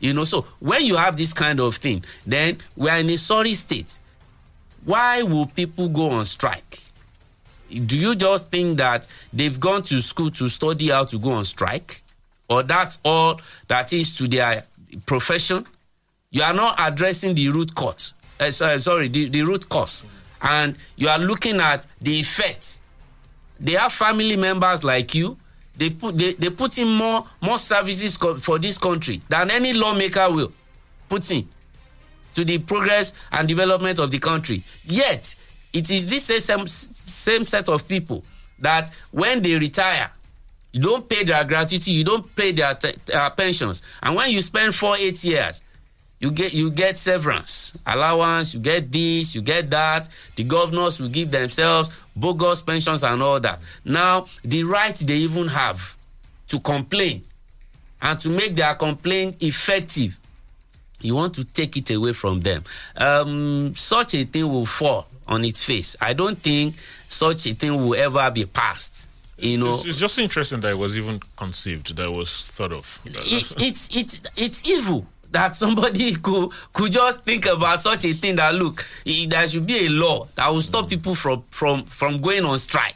[0.00, 0.24] you know.
[0.24, 3.98] So when you have this kind of thing then we are in a sorry state.
[4.84, 6.80] Why will people go on strike?
[7.70, 11.44] Do you just think that they've gone to school to study how to go on
[11.44, 12.01] strike
[12.52, 14.64] or that's all that is to their
[15.06, 15.66] profession.
[16.30, 18.14] You are not addressing the root cause.
[18.38, 20.04] Uh, sorry, sorry the, the root cause.
[20.42, 22.80] And you are looking at the effects.
[23.60, 25.36] they have family members like you.
[25.76, 29.72] They put they, they put in more more services co- for this country than any
[29.72, 30.52] lawmaker will
[31.08, 31.48] put in
[32.34, 34.62] to the progress and development of the country.
[34.84, 35.34] Yet
[35.72, 38.22] it is this same same set of people
[38.58, 40.10] that when they retire
[40.72, 43.82] you don't pay their gratuity you don't pay their t- uh, pensions.
[44.02, 45.62] And when you spend four eight years
[46.18, 50.08] you get you get severance allowance you get this you get that.
[50.36, 53.60] The governors will give themselves bogus pensions and all that.
[53.84, 55.96] Now the right they even have
[56.48, 57.22] to complain
[58.00, 60.18] and to make their complaint effective
[61.00, 62.62] you want to take it away from them.
[62.96, 65.96] Um, such a thing will fall on its face.
[66.00, 66.76] I don't think
[67.08, 69.08] such a thing will ever be passed
[69.42, 72.72] you know It's, it's just interesting that it was even conceived, that it was thought
[72.72, 73.00] of.
[73.04, 78.36] it, it's it's it's evil that somebody could could just think about such a thing
[78.36, 78.84] that look
[79.28, 82.94] there should be a law that will stop people from from from going on strike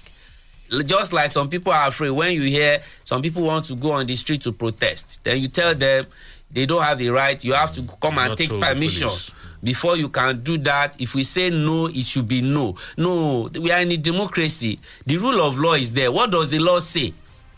[0.84, 4.05] just like some people are afraid when you hear some people want to go on
[4.07, 6.05] the street to protest then you tell them
[6.51, 9.30] they don't have the right you have to come and Not take permission police.
[9.67, 12.77] Before you can do that if we say no it should be no.
[12.97, 14.79] No we are in a democracy.
[15.05, 16.12] The rule of law is there.
[16.12, 17.12] What does the law say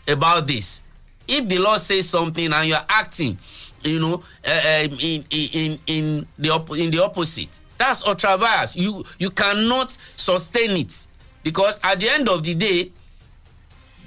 [0.07, 0.81] about this?
[1.27, 3.37] If the law says something and you are acting
[3.83, 9.03] you know uh, in in in the op- in the opposite that's ultra vires you
[9.19, 11.05] you cannot sustain it.
[11.43, 12.91] Because at the end of the day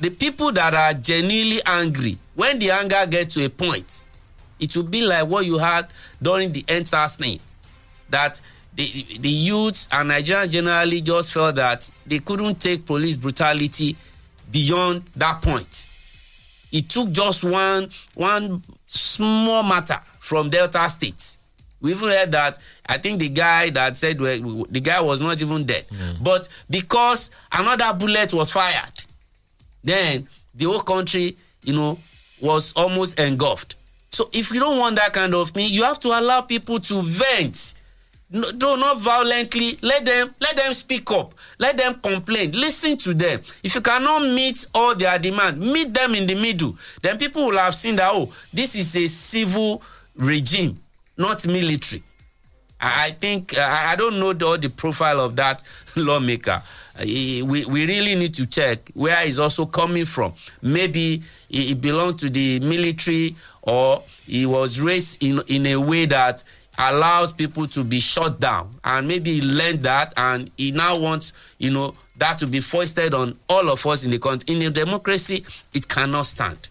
[0.00, 4.02] the people that are genuinely angry when the anger get to a point
[4.58, 5.86] it will be like what you had
[6.20, 7.38] during the endsars thing
[8.12, 8.40] that
[8.74, 13.96] the the youths and nigerians generally just felt that they couldn't take police brutality
[14.50, 15.86] beyond that point.
[16.70, 21.36] It took just one one small matter from delta state.
[21.80, 25.42] We even heard that i think the guy that said well, the guy was not
[25.42, 25.84] even dead.
[25.90, 26.22] Hmm.
[26.22, 29.04] But because another bullet was fired
[29.82, 31.98] then the whole country you know
[32.40, 33.76] was almost engulfed.
[34.10, 37.02] So if you don't want that kind of thing you have to allow people to
[37.02, 37.74] vent
[38.32, 39.78] no not violently.
[39.82, 41.34] Let them let them speak up.
[41.58, 42.52] Let them complain.
[42.52, 43.40] Listen to them.
[43.62, 46.76] If you cannot meet all their demand meet them in the middle.
[47.02, 49.82] Then people will have seen that oh this is a civil
[50.16, 50.78] regime
[51.16, 52.02] not military.
[52.80, 55.62] I think uh, I I don't know the, all the profile of that
[55.96, 56.62] lawmaker.
[56.98, 60.32] Uh, we we really need to check where he's also coming from.
[60.60, 66.06] Maybe he, he belonged to the military or he was raised in in a way
[66.06, 66.42] that
[66.78, 71.32] allows people to be shut down, and maybe he learned that, and he now wants
[71.58, 74.54] you know that to be foisted on all of us in the country.
[74.54, 76.68] In a democracy, it cannot stand.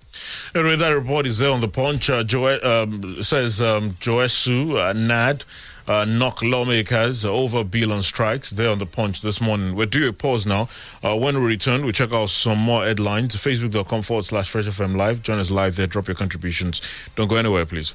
[0.54, 2.10] Anyway, that report is there on the punch.
[2.10, 5.45] Uh, Joe, um, says um, JOHESU uh, Nad
[5.88, 8.52] uh, knock lawmakers over bill on strikes.
[8.52, 9.76] There on the punch this morning.
[9.76, 10.70] We're doing a pause now.
[11.04, 13.36] Uh, when we return, we check out some more headlines.
[13.36, 15.22] Facebook.com forward slash Fresh FM Live.
[15.22, 15.88] Join us live there.
[15.88, 16.82] Drop your contributions.
[17.16, 17.93] Don't go anywhere, please.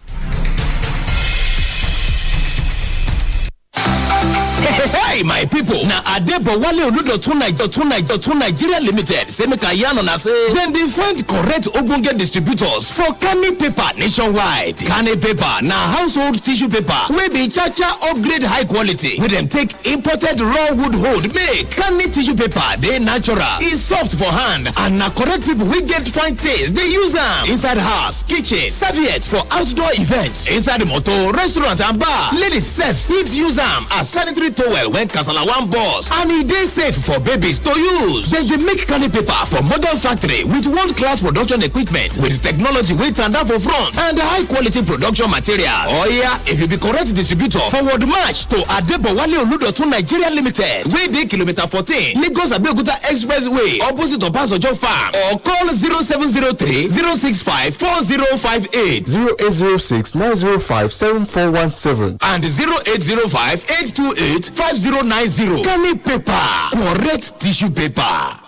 [5.17, 5.81] Hey, my people.
[5.89, 9.31] Now, Adebo Wale Oludotun Naijotun Naijotun Nigeria Limited.
[9.31, 10.53] Say make a yarn on say.
[10.53, 14.77] Then they find correct Obunge distributors for canny paper nationwide.
[14.77, 17.01] Canny paper now household tissue paper.
[17.09, 19.17] We be cha-cha upgrade high quality.
[19.19, 21.71] We them take imported raw wood hold make.
[21.71, 23.41] Canny tissue paper, they natural.
[23.65, 24.69] Is soft for hand.
[24.77, 26.75] And now correct people we get fine taste.
[26.75, 30.45] They use them inside house, kitchen, serviettes for outdoor events.
[30.53, 32.35] Inside motor, restaurant and bar.
[32.37, 36.11] Ladies self fit use them as sanitary towel when kasala one boss.
[36.13, 38.31] And e dey safe for babies to use.
[38.31, 42.95] Dem dey make canny paper for modern factory with world class production equipment with technology
[42.95, 45.87] wey tanda for front and high quality production material.
[46.03, 51.27] Oya, if you be correct distributor, forward march to Adebowale Oludotun Nigeria Limited wey dey
[51.27, 57.15] kilometer fourteen Lagos Abeokuta Expressway opposite Obasanjo farm or call zero seven zero three zero
[57.15, 62.19] six five four zero five eight 0806 905 7417.
[62.23, 65.63] and zero eight zero five eight two eight five zero nine zero.
[65.63, 68.47] Canny paper, correct tissue paper.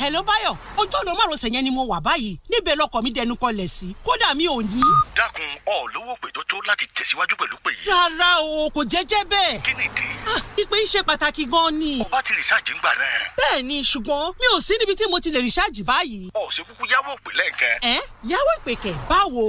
[0.00, 3.68] hello bayo ojú ọ̀nà márosẹ̀ yẹn ni mo wà báyìí níbẹ̀ lọkọ̀ mi dẹnu kọlẹ̀
[3.68, 4.80] sí kódà mi ò ní.
[5.16, 7.84] dákun ọ lówó pé tó tó láti tẹ̀síwájú pẹ̀lú pé yìí.
[7.92, 9.60] rárá o kò jẹ́jẹ́ bẹ́ẹ̀.
[9.66, 10.04] kí nìdí.
[10.34, 12.00] Ah, ìpè yìí ṣe pàtàkì gan ni.
[12.04, 13.18] ọba ti rìsáàjì ńgbà náà.
[13.38, 16.30] bẹ́ẹ̀ ni ṣùgbọ́n mi ò sí níbi tí mo ti lè rìṣáàjì báyìí.
[16.32, 17.74] ọ ṣe kúkú yáwó pè lẹ́ǹkan.
[17.92, 17.96] ẹ
[18.32, 19.44] yáwó ìpè kẹ̀ báwo.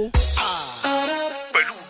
[1.54, 1.81] pẹ̀lú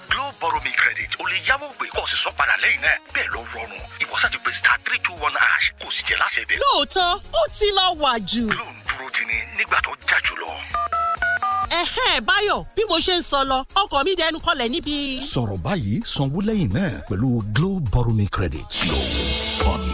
[0.42, 3.30] borrow me credit o lè yáwó gbé kó o sì san padà lẹ́yìn náà bẹ́ẹ̀
[3.34, 6.18] ló rọrùn ìwọ sá ti pè star three two one hash kó o sì jẹ́
[6.22, 6.58] láṣẹ bẹ́ẹ̀.
[6.62, 8.44] lóòótọ́ ó ti lọ wà jù.
[8.50, 10.50] dúró ti ni nígbà tó jà jù lọ.
[11.80, 14.96] ẹ̀hẹ́n báyọ̀ bí mo ṣe ń sọ lọ ọkọ̀ mi dẹnu kọlẹ̀ níbi.
[15.32, 18.66] sọ̀rọ̀ báyìí sanwó lẹ́yìn náà pẹ̀lú Glo borrow me credit.
[18.82, 18.98] Glo
[19.70, 19.91] unlimited.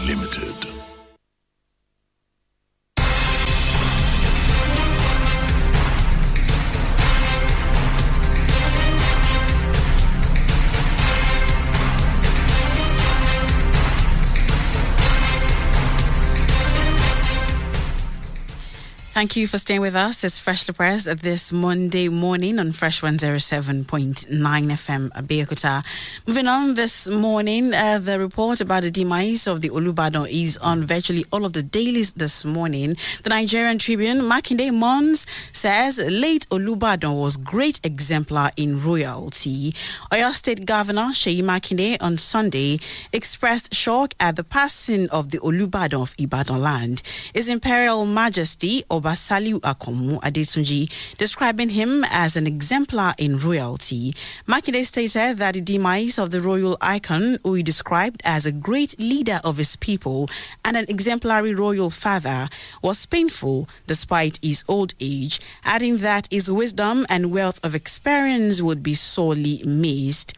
[19.19, 20.23] Thank you for staying with us.
[20.23, 23.83] It's Freshly Pressed this Monday morning on Fresh 107.9
[24.29, 25.83] FM Abeokuta.
[26.25, 30.85] Moving on this morning, uh, the report about the demise of the Olubadan is on
[30.85, 32.95] virtually all of the dailies this morning.
[33.23, 39.73] The Nigerian Tribune, Makinde Mons, says late Olubadan was great exemplar in royalty.
[40.13, 42.79] Oyo State Governor Sheyi Makinde on Sunday
[43.11, 47.01] expressed shock at the passing of the Olubadan of Ibadan land.
[47.33, 54.13] His Imperial Majesty Oba Saliu Akanmu Adetunji, describing him as an exemplar in royalty.
[54.47, 58.99] Makinde stated that the demise of the royal icon, who he described as a great
[58.99, 60.29] leader of his people
[60.63, 62.49] and an exemplary royal father,
[62.81, 68.81] was painful despite his old age, adding that his wisdom and wealth of experience would
[68.81, 70.33] be sorely missed.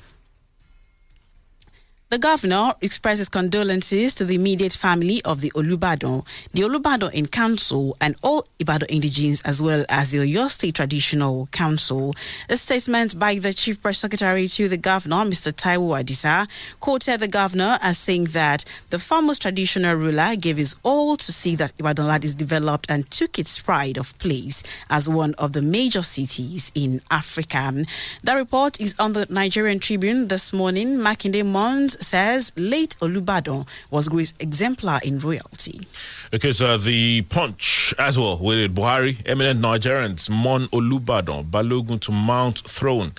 [2.11, 7.95] The governor expresses condolences to the immediate family of the Olubadan, the Olubadan in council,
[8.01, 12.13] and all Ibadan indigenes, as well as the Oyo State Traditional Council.
[12.49, 15.53] A statement by the chief press secretary to the governor, Mr.
[15.53, 16.49] Taiwo Adisa,
[16.81, 21.55] quoted the governor as saying that the foremost traditional ruler gave his all to see
[21.55, 25.61] that Ibadan land is developed and took its pride of place as one of the
[25.61, 27.71] major cities in Africa.
[28.21, 30.97] The report is on the Nigerian Tribune this morning.
[30.97, 35.87] Makinde Mons says late Olubadan was great exemplar in royalty.
[36.31, 42.59] Because uh, the punch as well with Buhari, eminent Nigerians, Mon Olubadan, Balogun to mount
[42.59, 43.11] throne.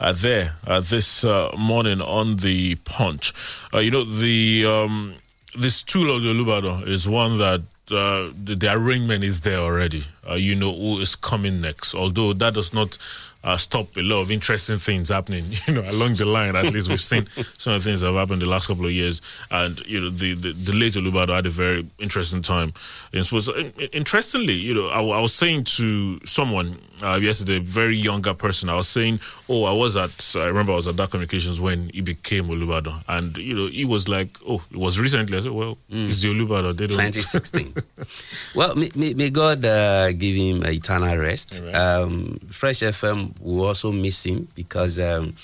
[0.00, 3.32] Uh, there uh, this uh, morning on the punch.
[3.72, 5.14] Uh, you know, the um,
[5.56, 7.60] this tool of the Olubadan is one that
[7.92, 10.02] uh, the, the, arrangement is there already.
[10.34, 11.94] You know who is coming next.
[11.94, 12.98] Although that does not
[13.44, 15.44] uh, stop a lot of interesting things happening.
[15.66, 17.26] You know, along the line, at least we've seen
[17.56, 19.22] some of the things that have happened the last couple of years.
[19.50, 22.72] And you know, the the, the late Olubadan had a very interesting time.
[23.12, 23.54] And so,
[23.92, 28.68] interestingly, you know, I, I, was saying to someone uh, yesterday, a very younger person,
[28.68, 30.34] I was saying, "Oh, I was at.
[30.36, 33.84] I remember I was at Dark Communications when he became Olubadan, and you know, he
[33.84, 36.08] was like, "Oh, it was recently." I said, "Well, mm.
[36.08, 37.74] it's the Olubadan." They don't 2016.
[38.54, 41.62] well, may, may, may God uh, give him eternal rest.
[41.64, 41.74] Right.
[41.74, 45.34] Um, Fresh FM will also miss him because um,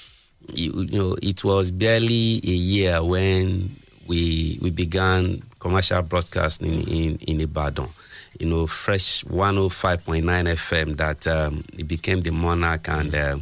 [0.55, 7.19] you, you, know it was barely a year when we we began commercial broadcasting in
[7.27, 7.89] in Ibadan.
[8.39, 13.36] You know, fresh 105.9 FM that um, it became the monarch, and uh,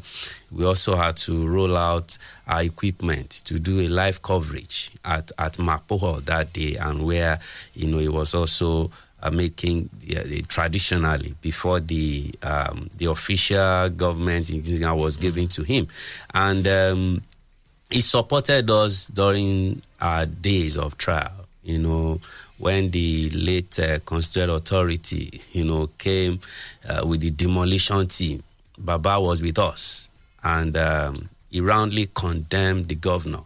[0.51, 2.17] we also had to roll out
[2.49, 7.39] our equipment to do a live coverage at at Mapo Hall that day, and where
[7.75, 8.91] you know it was also
[9.23, 15.89] uh, making uh, traditionally before the um, the official government was given to him,
[16.33, 17.23] and um,
[17.91, 21.33] he supported us during our days of trial.
[21.65, 22.21] You know,
[22.59, 26.41] when the late uh, constituent authority, you know, came
[26.89, 28.43] uh, with the demolition team,
[28.79, 30.09] Baba was with us,
[30.43, 33.41] and um, he roundly condemned the governor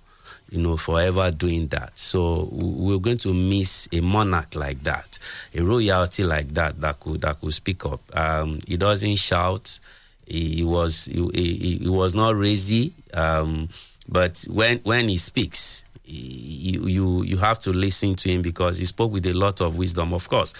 [0.51, 1.97] you know, forever doing that.
[1.97, 5.19] So we're going to miss a monarch like that,
[5.55, 8.01] a royalty like that that could that could speak up.
[8.15, 9.79] Um, he doesn't shout.
[10.27, 13.69] He, he was he, he, he, was not crazy, um,
[14.09, 18.85] but when when he speaks, you you you have to listen to him because he
[18.85, 20.13] spoke with a lot of wisdom.
[20.13, 20.55] Of course,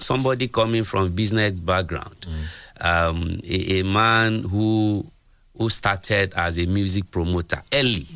[0.00, 2.84] somebody coming from business background, mm.
[2.84, 5.06] um, a, a man who
[5.56, 8.06] who started as a music promoter early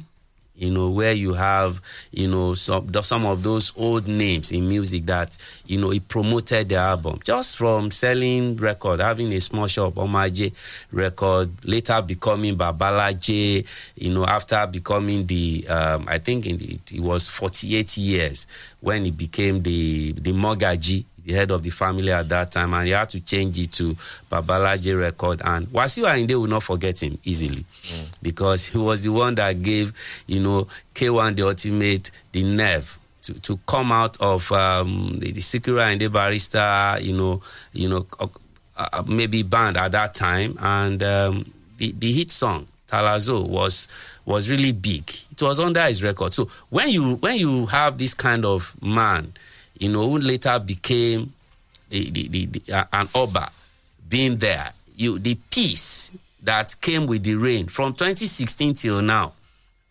[0.63, 1.81] you know, where you have,
[2.13, 5.37] you know, some some of those old names in music that,
[5.67, 10.53] you know, he promoted the album just from selling record, having a small shop, Omaje
[10.93, 17.27] record, later becoming Babalaje, you know, after becoming the, um, I think the, it was
[17.27, 18.47] 48 years
[18.81, 22.87] when he became the, the Mogaji the head of the family at that time, and
[22.87, 23.95] he had to change it to
[24.31, 25.41] Babalaje record.
[25.45, 28.17] And Wasiu Ayinde will not forget him easily mm.
[28.23, 29.93] because he was the one that gave,
[30.27, 35.81] you know, K1 the ultimate, the nerve to, to come out of um, the, the
[35.81, 37.43] and the Barrister, you know,
[37.73, 38.27] you know, uh,
[38.77, 43.89] uh, maybe band at that time, and um, the, the hit song Talazo was
[44.27, 45.11] was really big.
[45.31, 46.33] It was under his record.
[46.33, 49.33] So when you when you have this kind of man,
[49.83, 51.33] you know, who later became
[51.89, 53.51] the, the, the, uh, an Oba,
[54.09, 56.13] being there, you the peace
[56.43, 59.33] that came with the rain from 2016 till now,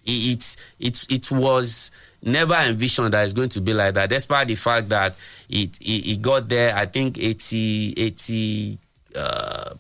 [0.06, 1.92] it it it was
[2.24, 5.18] never envisioned that it's going to be like that, despite the fact that
[5.50, 8.78] it it, it got there, I think 80, 80,
[9.16, 9.74] uh,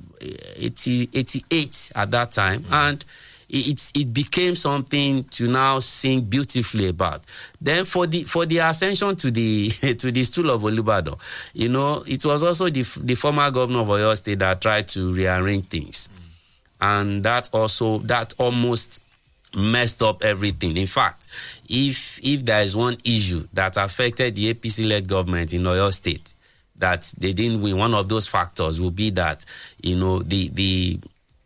[0.57, 2.65] 80 88 at that time.
[2.69, 3.03] And
[3.51, 7.21] it, it became something to now sing beautifully about.
[7.59, 11.19] Then for the for the ascension to the to the stool of Olubadan,
[11.53, 15.13] you know, it was also the the former governor of Oyo State that tried to
[15.13, 16.07] rearrange things,
[16.79, 19.03] and that also that almost
[19.53, 20.77] messed up everything.
[20.77, 21.27] In fact,
[21.67, 26.33] if if there is one issue that affected the APC-led government in Oyo State,
[26.77, 29.43] that they didn't win, one of those factors will be that
[29.81, 30.99] you know the the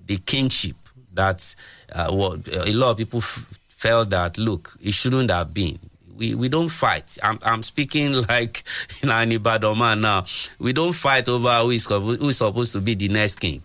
[0.06, 0.76] the kingship
[1.16, 1.55] that
[1.91, 5.80] uh, what a lot of people f- felt that look it shouldn't have been.
[6.18, 7.18] We, we don't fight.
[7.22, 8.63] I'm, I'm speaking like
[9.01, 10.26] you know, an Ibadan man now.
[10.59, 13.61] We don't fight over who is, who is supposed to be the next king.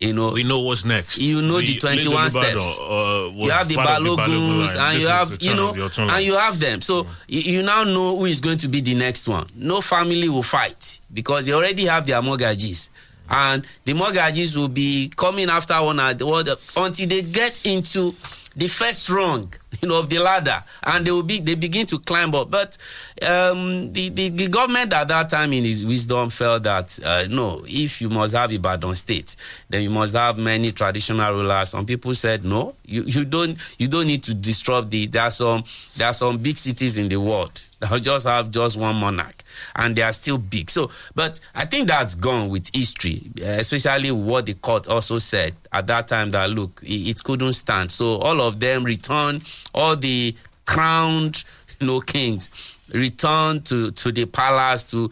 [0.00, 1.18] You know, we know what's next.
[1.18, 2.78] You know The the 21 Little Ibadan, steps.
[2.80, 5.70] uh, you have the part of the Balogun Baloguns, and This you have you know,
[5.70, 6.80] of your turn and you have them.
[6.80, 9.46] So you, you now know who is going to be the next one.
[9.54, 12.88] No family will fight because they already have their Mogajis,
[13.30, 18.14] and the Mogajis will be coming after one another until they get into
[18.56, 19.52] the first rung
[19.82, 20.62] you know of the ladder.
[20.84, 22.50] And they will be they begin to climb up.
[22.50, 22.76] But
[23.22, 27.62] um the, the the government at that time in his wisdom felt that uh, no
[27.66, 29.36] if you must have ibadan state
[29.68, 31.70] then you must have many traditional rulers.
[31.70, 35.30] Some people said no you you don't you don't need to disrupt the there are
[35.30, 35.64] some
[35.96, 39.34] there are some big cities in the world that will just have just one monarch
[39.76, 44.10] and they are still big so but i think that's gone with history uh, especially
[44.10, 48.16] what the court also said at that time that look it, it couldn't stand so
[48.18, 49.42] all of them returned
[49.74, 50.34] all the
[50.66, 51.44] crowned
[51.80, 52.50] you know kings
[52.92, 55.10] returned to to the palace to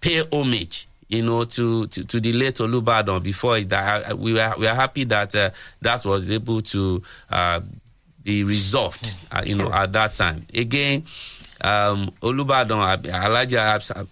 [0.00, 4.16] pay homage you know, to, to, to the late Olubadan before that.
[4.18, 5.50] We were, we are happy that uh,
[5.80, 7.60] that was able to uh,
[8.22, 10.46] be resolved, uh, you know, at that time.
[10.54, 11.04] Again,
[11.62, 14.06] um, Olubadan, Alhaji Absa,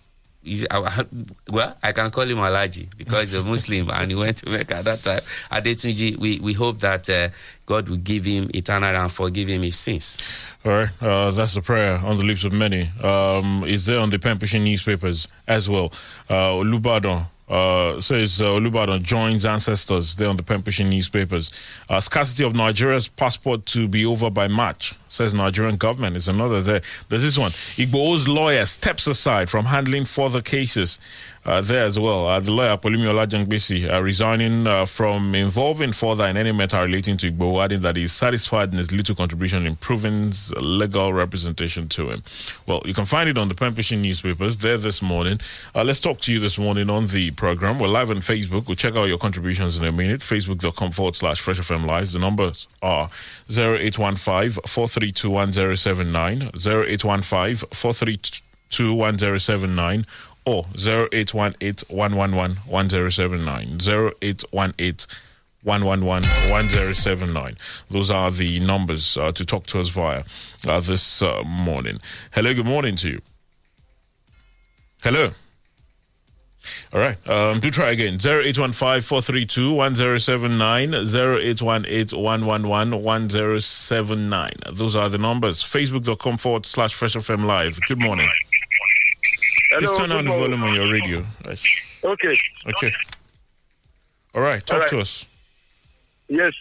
[0.47, 1.05] is, uh,
[1.51, 4.76] well, I can call him Alaji because he's a Muslim and he went to Mecca
[4.76, 5.20] at that time.
[5.51, 7.28] Adetunji, we, we hope that uh,
[7.66, 10.18] God will give him eternal and forgive him his sins.
[10.64, 12.88] All right, uh, that's the prayer on the lips of many.
[13.03, 15.92] Um, it's there on the pushing newspapers as well.
[16.28, 21.53] Uh, Olubadan uh, says uh, Olubadan joins ancestors there on the pushing newspapers.
[21.88, 26.17] Uh, scarcity of Nigeria's passport to be over by March, says Nigerian government.
[26.17, 26.83] Is another there.
[27.09, 27.51] There's this one.
[27.77, 30.99] Igbo's lawyer steps aside from handling further cases.
[31.47, 32.27] Uh, there as well.
[32.27, 37.17] Uh, the lawyer Pelumi Olajengbesi uh, resigning uh, from involving further in any matter relating
[37.17, 41.89] to Igbo, adding that he is satisfied in his little contribution in proving legal representation
[41.91, 42.23] to him.
[42.67, 45.39] Well, you can find it on the pen pushing newspapers there this morning.
[45.73, 47.79] Uh, let's talk to you this morning on the program.
[47.79, 48.67] We're live on Facebook.
[48.67, 50.23] We'll check out your contributions in a minute.
[50.23, 52.11] Facebook.com forward slash Fresh FM Live.
[52.11, 53.09] The numbers are
[53.49, 60.05] 0815 432 1079, 0815 432 1079
[60.44, 63.78] or 0818 111 1079.
[63.80, 65.07] 0818
[65.62, 67.57] 111 1079.
[67.90, 70.22] Those are the numbers uh, to talk to us via
[70.66, 71.99] uh, this uh, morning.
[72.32, 73.22] Hello, good morning to you.
[75.03, 75.32] Hello.
[76.93, 77.17] All right.
[77.31, 78.14] Um, do try again.
[78.14, 84.53] 0815 432 1079 0818 111 1079.
[84.73, 85.62] Those are the numbers.
[85.62, 87.79] Facebook.com forward slash Fresh FM Live.
[87.89, 88.29] Good morning.
[89.79, 91.25] Please Hello, turn down the volume on your radio.
[91.47, 91.62] Right.
[92.05, 92.37] Okay.
[92.69, 92.93] Okay.
[94.35, 94.64] All right.
[94.64, 94.91] Talk All right.
[94.91, 95.27] to us.
[96.29, 96.53] Yes.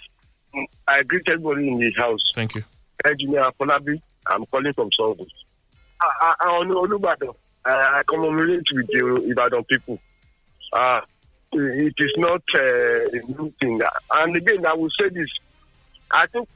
[0.88, 2.22] I greet everybody in the house.
[2.34, 2.64] Thank you.
[3.04, 5.26] Engineer Folabi, I'm calling from Songo.
[6.02, 7.36] I, I, Olubadan,
[7.66, 10.00] I, I commemorate with the Ibadan people.
[10.72, 11.02] Uh,
[11.54, 13.82] it is not uh, a new thing.
[14.12, 15.30] And again, I will say this.
[16.12, 16.48] I think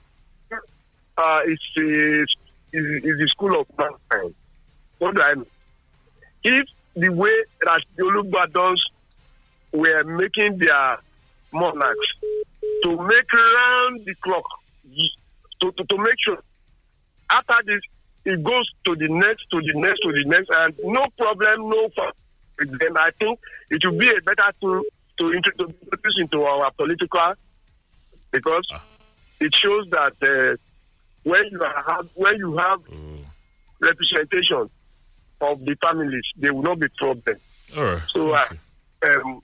[0.52, 2.36] uh, it's, it's,
[2.72, 4.36] it's the school of mankind.
[5.00, 5.46] What do I mean?
[6.44, 8.82] If the way that the Olubadans
[9.72, 10.98] were making their
[11.52, 12.08] monarchs
[12.84, 14.46] to make round the clock
[15.62, 16.38] to, to, to make sure
[17.32, 17.82] after this
[18.26, 21.90] it goes to the next to the next to the next and no problem no
[22.60, 23.40] with them i think
[23.70, 24.82] it will be a better tool
[25.18, 27.34] to introduce into our political
[28.32, 28.68] because
[29.40, 30.56] it shows that uh,
[31.24, 32.82] when you have when you have
[33.80, 34.70] representation
[35.42, 37.38] of the families there will not be problem
[37.78, 38.02] right.
[38.08, 38.46] so I,
[39.06, 39.42] um,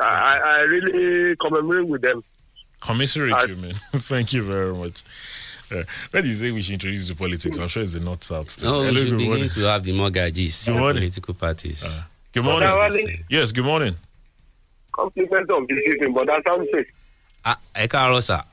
[0.00, 2.22] I, I really commemorate with them.
[2.80, 3.74] Commiserate I- you, man.
[3.92, 5.02] Thank you very much.
[5.72, 8.24] Uh, when you say we should introduce you to politics, I'm sure it's the North
[8.24, 8.62] South.
[8.62, 9.48] No, we should begin morning.
[9.50, 11.00] to have the Mogajis, Good the morning.
[11.02, 12.02] political parties.
[12.32, 12.68] Good morning.
[12.68, 13.24] Morning.
[13.28, 13.94] Yes, good morning.
[14.92, 16.84] compliment of the season but that's something
[17.44, 18.44] Ah, ẹ káàárọ̀ sà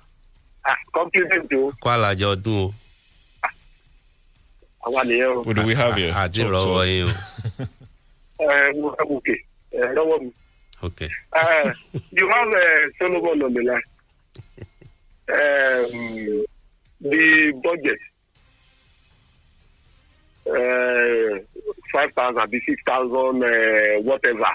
[0.63, 2.73] ah compliment o kó àlàjọ ọdún o.
[4.85, 6.13] àwa nìyẹn o What do we have here?
[6.13, 6.87] àti Talk to ìrọ̀wọ́ us.
[6.87, 7.11] yín o.
[8.43, 9.35] ẹ mo fẹ́ gòkè
[9.73, 10.31] ẹ lọ́wọ́ mi
[10.83, 11.09] Okay.
[11.33, 11.73] Uh,
[12.11, 13.81] you have uh, Solomon on the line.
[15.33, 16.45] Um,
[17.01, 17.99] the budget,
[20.47, 21.39] uh,
[21.91, 24.47] five thousand, be six thousand, uh, whatever,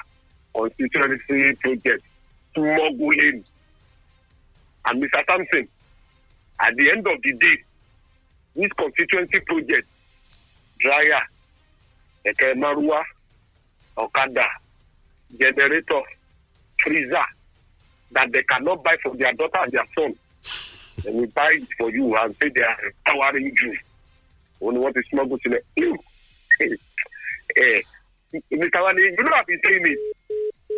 [0.55, 2.05] constituency project,
[2.55, 3.45] smuggling,
[4.87, 5.25] and Mr.
[5.29, 5.69] Sampson.
[6.61, 7.57] At the end of the day,
[8.55, 9.89] this constituency project,
[10.79, 11.21] dryer,
[12.27, 13.03] Eke Marua,
[13.97, 14.47] Okada,
[15.39, 16.03] generator,
[16.83, 17.25] freezer
[18.13, 20.15] that they cannot buy for their daughter and their son.
[21.05, 22.77] They will buy it for you and say they are
[23.07, 23.79] empowering you.
[24.61, 25.61] Only want to smuggle to the
[27.57, 27.81] eh,
[28.53, 28.83] Mr.
[28.83, 29.99] Wani, you know I've been saying it.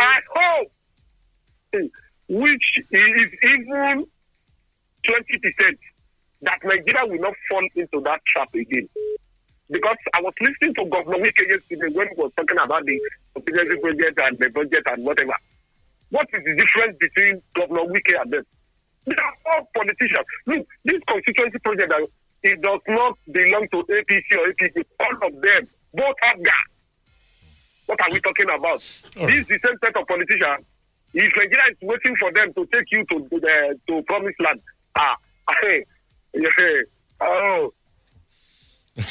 [0.00, 0.72] I hope
[2.28, 4.06] which is even
[5.06, 5.78] twenty percent
[6.42, 8.88] that Nigeria will not fall into that trap again.
[9.70, 13.00] Because I was listening to Governor Wike yesterday when he was talking about the
[13.34, 15.34] contingency project and the budget and whatever.
[16.10, 18.44] What is the difference between Governor Wike and them?
[19.06, 20.26] They are all politicians.
[20.46, 21.92] Look, this constituency project,
[22.42, 24.84] it does not belong to APC or APC.
[25.00, 26.54] All of them, both have gas.
[27.86, 28.78] What are we talking about?
[28.80, 30.64] This is the same set of politicians.
[31.12, 34.60] If Nigeria is waiting for them to take you to the to promised land,
[34.96, 35.16] ah,
[35.62, 35.84] hey,
[36.32, 36.48] yeah,
[37.20, 37.72] oh,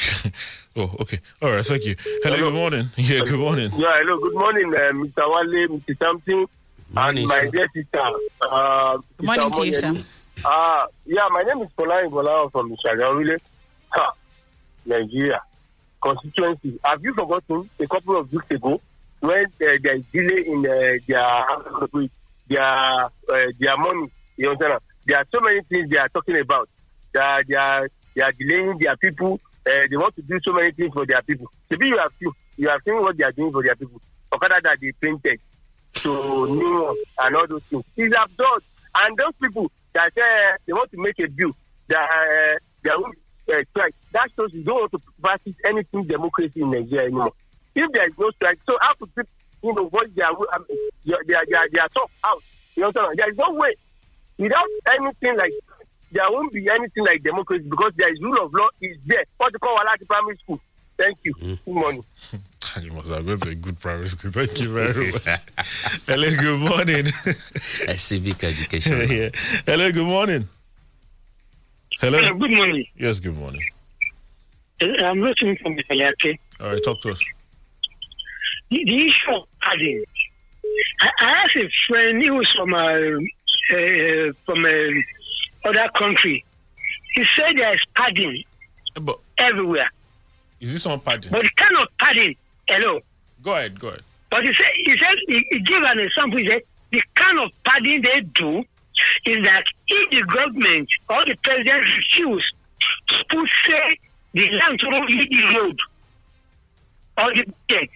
[0.76, 1.20] Oh, okay.
[1.40, 1.94] All right, thank you.
[2.24, 2.88] Hello, good morning.
[2.96, 3.70] Yeah, good morning.
[3.76, 4.18] Yeah, hello.
[4.18, 5.22] Good morning, uh, Mr.
[5.30, 5.96] Wale, Mr.
[5.98, 6.46] Something,
[6.94, 7.50] Morning, and my sir.
[7.50, 8.02] dear sister.
[8.42, 9.94] Uh, Good morning to you, sir.
[10.44, 13.38] Uh, yeah, my name is Polan Ibola from Shagawile,
[13.90, 14.12] ha,
[14.86, 15.40] Nigeria.
[16.02, 16.78] Constituency.
[16.84, 18.80] Have you forgotten a couple of weeks ago
[19.20, 21.46] when uh, there is delay in uh, their
[22.48, 23.08] their uh,
[23.58, 24.10] their money?
[24.36, 24.80] You understand?
[25.06, 26.68] There are so many things they are talking about.
[27.12, 29.40] They are, they are, they are delaying their people.
[29.66, 31.50] Uh, they want to do so many things for their people.
[31.70, 34.00] Maybe you have seen you have seen what they are doing for their people.
[34.32, 35.40] Okada that they painted
[35.94, 37.84] to New York and all those things.
[37.96, 38.62] It's absurd.
[38.96, 41.50] And those people that uh, they want to make a bill
[41.88, 43.12] that uh, they will
[43.52, 47.32] uh, strike, that shows you don't want to practice anything democracy in Nigeria anymore.
[47.74, 49.30] If there is no strike, so how could people,
[49.62, 50.66] you know, voice their, um,
[51.04, 52.42] their, their, their, their talk out?
[52.76, 53.16] You know what I'm saying?
[53.18, 53.74] There is no way.
[54.38, 54.66] Without
[54.96, 55.52] anything like
[56.10, 59.24] there won't be anything like democracy because there is rule of law is there.
[59.36, 60.60] What you call Walati Primary School.
[60.96, 61.34] Thank you.
[61.34, 62.04] Good morning.
[62.80, 64.32] You must have gone to a good primary school.
[64.32, 65.24] Thank you very much.
[66.06, 67.06] Hello, good morning.
[67.88, 68.98] A civic education.
[69.10, 69.28] yeah.
[69.64, 70.48] Hello, good morning.
[72.00, 72.18] Hello.
[72.20, 72.86] Hello, good morning.
[72.96, 73.62] Yes, good morning.
[74.82, 75.92] Uh, I'm listening from Mr.
[75.96, 76.38] Yake.
[76.60, 77.20] All right, talk to us.
[78.70, 80.04] The, the issue of padding.
[81.00, 83.16] I, I have a friend who was from a,
[83.72, 85.04] uh, from a
[85.64, 86.44] other country.
[87.14, 88.42] He said there is padding
[89.00, 89.88] But everywhere.
[90.60, 91.30] is this on padding?
[91.30, 92.34] But the kind of padding,
[92.68, 93.00] hello.
[93.42, 94.02] Go ahead, go ahead.
[94.30, 96.38] But he said, he said, he, he gave an example.
[96.38, 98.58] He said, the kind of padding they do
[99.26, 102.52] is that if the government or the president refuse
[103.30, 103.98] to say,
[104.32, 105.78] the land to the road
[107.18, 107.90] or the budget,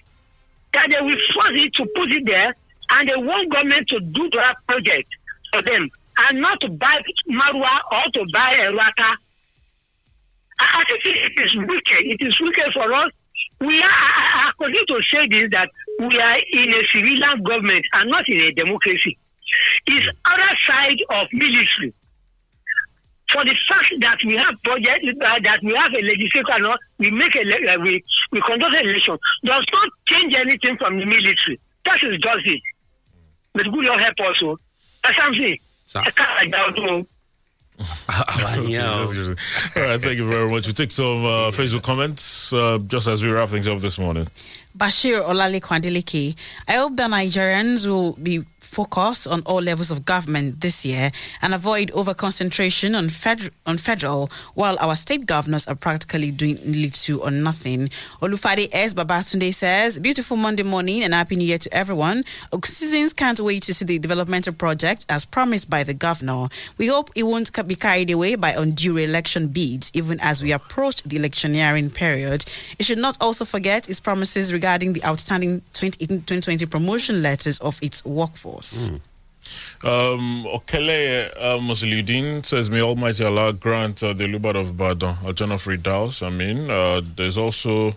[0.75, 2.55] that they will force it to put it there
[2.91, 5.09] and they want government to do that project
[5.53, 9.17] for them and not to buy marua or to buy a rata.
[10.61, 12.01] I think it is wicked.
[12.01, 13.13] It is wicked for us.
[13.61, 15.69] We are, I, I continue to say this that
[15.99, 19.19] we are in a civilian government and not in a democracy.
[19.87, 21.93] It's other side of military.
[23.33, 26.77] For the fact that we have budget, uh, that we have a legislature, and all,
[26.99, 30.97] we make a le- uh, we we conduct an election does not change anything from
[30.99, 31.61] the military.
[31.85, 32.63] That is just it.
[33.53, 34.37] But good Lord help us.
[34.45, 34.59] oh.
[35.05, 35.59] That's what I'm saying.
[35.95, 37.07] I can't doubt, oh.
[38.59, 39.35] Okay.
[39.77, 40.67] All right, thank you very much.
[40.67, 42.23] We take some uh, Facebook comments
[42.53, 44.27] uh, just as we wrap things up this morning.
[44.77, 46.37] Bashir Olale.
[46.69, 51.11] I hope that Nigerians will be focused on all levels of government this year
[51.43, 56.59] and avoid over concentration on, fed- on federal while our state governors are practically doing
[56.65, 57.89] little or nothing.
[58.21, 58.95] Olufade S.
[58.95, 62.25] Babatunde says, Beautiful Monday morning and Happy New Year to everyone.
[62.65, 66.49] Citizens can't wait to see the developmental project as promised by the governor.
[66.77, 71.03] We hope it won't be carried away by undue election bids even as we approach
[71.03, 72.45] the electioneering period.
[72.79, 78.05] It should not also forget its promises regarding the outstanding 2018-2020 promotion letters of its
[78.05, 78.68] workforce.
[79.85, 85.33] Um, Okele uh, Muslidin says, May Almighty Allah grant uh, the Lubad of Ibadan a
[85.33, 86.23] ton of redoubts.
[86.23, 87.95] I mean, uh, there's also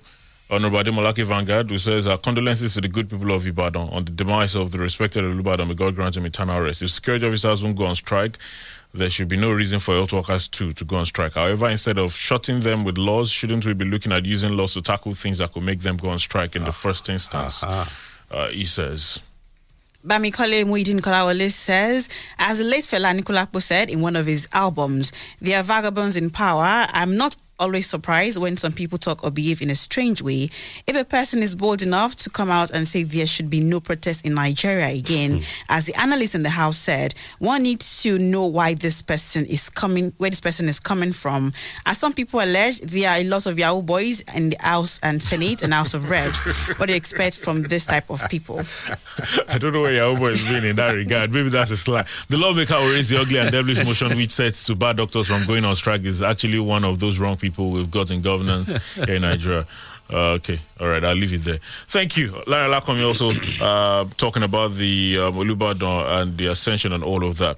[0.50, 4.12] Honorable Malaki Vanguard who says, uh, Condolences to the good people of Ibadan on the
[4.12, 5.66] demise of the respected Lubad.
[5.68, 6.82] May God grant him eternal rest.
[6.84, 8.38] If security officers won't go on strike,
[8.94, 11.34] there should be no reason for health workers too to go on strike.
[11.34, 14.82] However, instead of shutting them with laws, shouldn't we be looking at using laws to
[14.82, 17.64] tackle things that could make them go on strike in the first instance?
[18.30, 19.22] Uh, he says.
[20.06, 25.12] Bamikole Muidin Kolawole says, as the late Fela Anikulapo said in one of his albums,
[25.40, 26.88] they are vagabonds in power.
[26.90, 30.50] I'm not always surprised when some people talk or behave in a strange way.
[30.88, 33.80] If a person is bold enough to come out and say there should be no
[33.80, 35.44] protest in Nigeria again, hmm.
[35.70, 39.70] as the analyst in the house said, one needs to know why this person is
[39.70, 41.54] coming, where this person is coming from.
[41.86, 45.22] As some people allege, there are a lot of Yahoo boys in the House and
[45.22, 46.48] Senate and House of Reps.
[46.80, 48.62] What do you expect from this type of people?
[49.48, 51.32] I don't know where your boy is being in that regard.
[51.32, 52.06] Maybe that's a slang.
[52.28, 55.46] The lawmaker who raised the ugly and devilish motion which sets to bar doctors from
[55.46, 59.16] going on strike is actually one of those wrong people we've got in governance here
[59.16, 59.66] in Nigeria.
[60.14, 61.60] Uh, okay, all right, I'll leave it there.
[61.88, 62.36] Thank you.
[62.46, 63.30] Lara Lakomi also
[63.64, 67.56] uh, talking about the um, Olubadan and the ascension and all of that.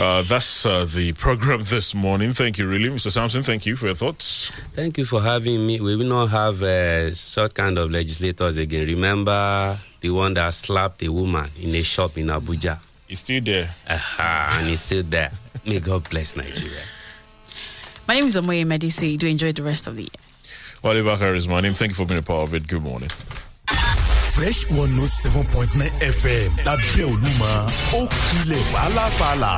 [0.00, 2.32] Uh, that's uh, the program this morning.
[2.32, 2.88] Thank you, really.
[2.88, 3.10] Mr.
[3.12, 4.50] Sampson, thank you for your thoughts.
[4.74, 5.80] Thank you for having me.
[5.80, 8.88] We will not have uh, such kind of legislators again.
[8.88, 12.80] Remember the one that slapped a woman in a shop in Abuja?
[13.06, 13.70] He's still there.
[13.88, 15.30] Uh-huh, and he's still there.
[15.64, 16.82] May God bless Nigeria.
[18.12, 19.16] My name is Omoye Medici.
[19.16, 20.20] Do enjoy the rest of the year.
[20.82, 21.72] Wale Bakar is my name.
[21.72, 22.68] Thank you for being a part of it.
[22.68, 23.08] Good morning.
[24.34, 25.88] Fresh 107.9
[26.20, 27.52] FM lábẹ́ Olúmọ
[27.96, 29.54] ó kilẹ̀ fàlàfàlà.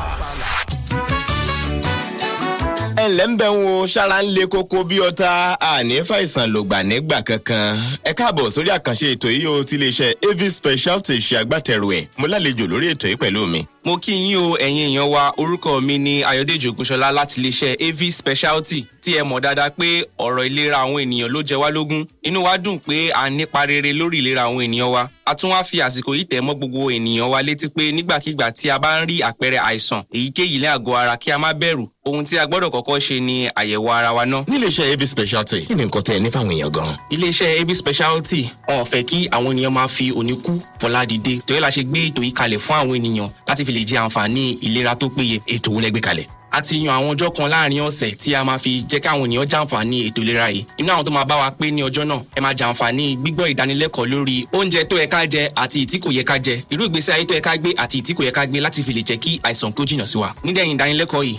[3.05, 7.23] ẹnlẹ́ ń bẹ̀ ń wo ṣára ń le koko bí ọta àní fàìsàn lògbà nígbà
[7.27, 7.75] kankan
[8.05, 12.07] ẹ káàbọ̀ sórí àkànṣe ètò yìí o ti lè ṣe av speciality ṣe agbátẹrù ẹ̀
[12.19, 13.67] mo lálejò lórí ètò yìí pẹ̀lú mi.
[13.85, 15.33] Mo kí yín o ẹ̀yin èèyàn wa.
[15.37, 20.47] Orúkọ mi ni ayọ̀dèjì ògúnṣọlá láti iléeṣẹ́ av speciality tí ẹ mọ̀ dáadáa pé ọ̀rọ̀
[20.47, 22.07] ìlera àwọn ènìyàn ló jẹ wá lógún.
[22.23, 25.09] Inú wa dùn pé ń nípa rere lórí ìlera àwọn ènìyàn wa.
[25.27, 28.71] A tún wá fi àsìkò yìí tẹ̀ mọ́ gbogbo ènìyàn wa létí pé nígbàkigbà tí
[28.71, 31.89] a bá ń rí àpẹẹrẹ àìsàn èyíkéyìí lẹ́ àgọ́ ara kí a má bẹ̀rù.
[32.07, 34.45] Ohun tí a gbọ́dọ̀ kọ́kọ́ ṣe ni àyẹ̀wò ara wa náà.
[34.49, 36.97] níléeṣẹ́ av speciality kí ni nǹkan tẹ́ ẹ ní fáwọn èèyàn gan.
[37.11, 41.41] iléeṣẹ́ av speciality wọn ò fẹ́ kí àwọn ènìyàn máa fi òní kú fọlá dìde
[41.47, 44.59] torí la ṣe gbé ètò yìí kalẹ̀ fún àwọn ènìyàn láti fi lè jẹ àǹfààní
[44.67, 45.41] ìlera tó péye.
[45.47, 45.81] ètò wo
[46.15, 46.25] lẹ
[46.57, 49.47] a ti yan àwọn ọjọ́ kan láàárín ọ̀sẹ̀ tí a máa fi jẹ́ káwọn ènìyàn
[49.51, 50.65] jàǹfààní ètò ìlera yìí.
[50.79, 54.07] Inú àwọn tó máa bá wa pé ní ọjọ́ náà ẹ máa jàǹfààní gbígbọ́ ìdánilẹ́kọ̀ọ́
[54.13, 56.63] lórí oúnjẹ tó yẹ ká jẹ àti ìtí kò yẹ ká jẹ.
[56.71, 58.93] Irú ìgbésí ayé tó yẹ ká gbé àti ìtí kò yẹ ká gbé láti fi
[58.93, 60.31] lè jẹ́ kí àìsàn kó jìnnà sí wa.
[60.45, 61.37] Nídẹ̀yìn ìdánilẹ́kọ̀ọ́ yìí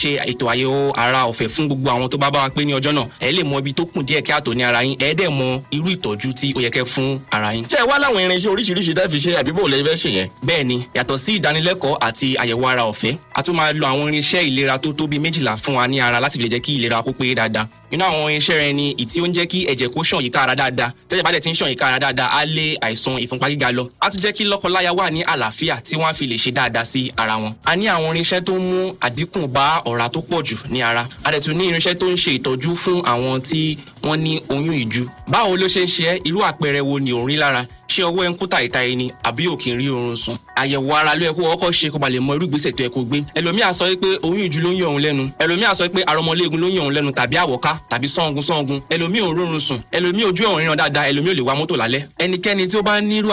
[0.00, 2.92] ṣe ètò àyẹ̀wò ara ọ̀fẹ́ fún gbogbo àwọn tó bá bá wa pé ní ọjọ́
[2.94, 3.06] náà.
[3.20, 4.96] Ẹ lè mọ ibi tó kùn díẹ̀ kí àtò ní ara yín.
[4.98, 7.64] Ẹ dẹ̀ mọ irú ìtọ́jú tí ó yẹ kẹ́ fún ara yín.
[7.64, 10.28] ṣé ẹ wá láwọn irinṣẹ́ oríṣiríṣi tẹ́ fi ṣe àbí bò lè fẹ́ ṣe yẹn.
[10.46, 14.78] bẹ́ẹ̀ni yàtọ̀ sí ìdánilẹ́kọ̀ọ́ àti àyẹ̀wò ara ọ̀fẹ́ a tún máa lo àwọn irinṣẹ́ ìlera
[14.78, 17.34] tó tó bíi méjìlá fún wa ní ara láti lè jẹ́ kí ìlera kó pé
[17.34, 17.66] dáadáa.
[17.90, 20.54] Inú àwọn irinṣẹ́ rẹ ni ìtí ó ń jẹ́ kí ẹ̀jẹ̀ kó ṣàn yíká ara
[20.54, 20.90] dáadáa.
[21.08, 23.88] Tẹ́jẹ̀ bá dẹ̀ ti ń ṣàn yíká ara dáadáa á lé àìsàn ìfúnpá gíga lọ.
[24.00, 26.84] Á tún jẹ́ kí lọ́kọláya wà ní àlàáfíà tí wọ́n á fi lè ṣe dáadáa
[26.84, 27.52] sí ara wọn.
[27.64, 31.06] a ní àwọn irinṣẹ́ tó ń mú àdínkù bá ọ̀rá tó pọ̀ jù ní ara.
[31.24, 34.74] A dẹ̀ tún ní irinṣẹ́ tó ń ṣe ìtọ́jú fún àwọn tí wọ́n ní oyún
[34.74, 35.06] ìju.
[35.28, 38.28] báwo ló ṣe ń ṣe irú àpẹẹrẹ wo ni òun rí lára ṣé ọwọ́ ẹ
[38.30, 40.36] ń kú tàìta ẹni àbí ò kì rí oorun sùn.
[40.56, 42.88] àyẹ̀wò ara ló yẹ kó ọkọ̀ ṣe kó ba lè mọ irú ìgbésẹ̀ tó yẹ
[42.90, 43.18] kó gbé.
[43.34, 45.24] ẹlòmíà sọ pé oyún ìju ló ń yọ òun lẹ́nu.
[45.38, 48.80] Ẹlòmíà sọ pé arọmọléegun ló ń yọ òun lẹ́nu tàbí àwọ̀ká tàbí sọ́ngun sọ́ngun.
[48.90, 49.78] Ẹlòmíì ò rórun sùn.
[49.92, 51.06] Ẹlòmíì ojú ọ̀run ríran dáadáa.
[51.10, 52.02] Ẹlòmíì ò lè wa mọ́tò lálẹ́.
[52.18, 53.28] ẹnikẹ́ni tí ó bá nírú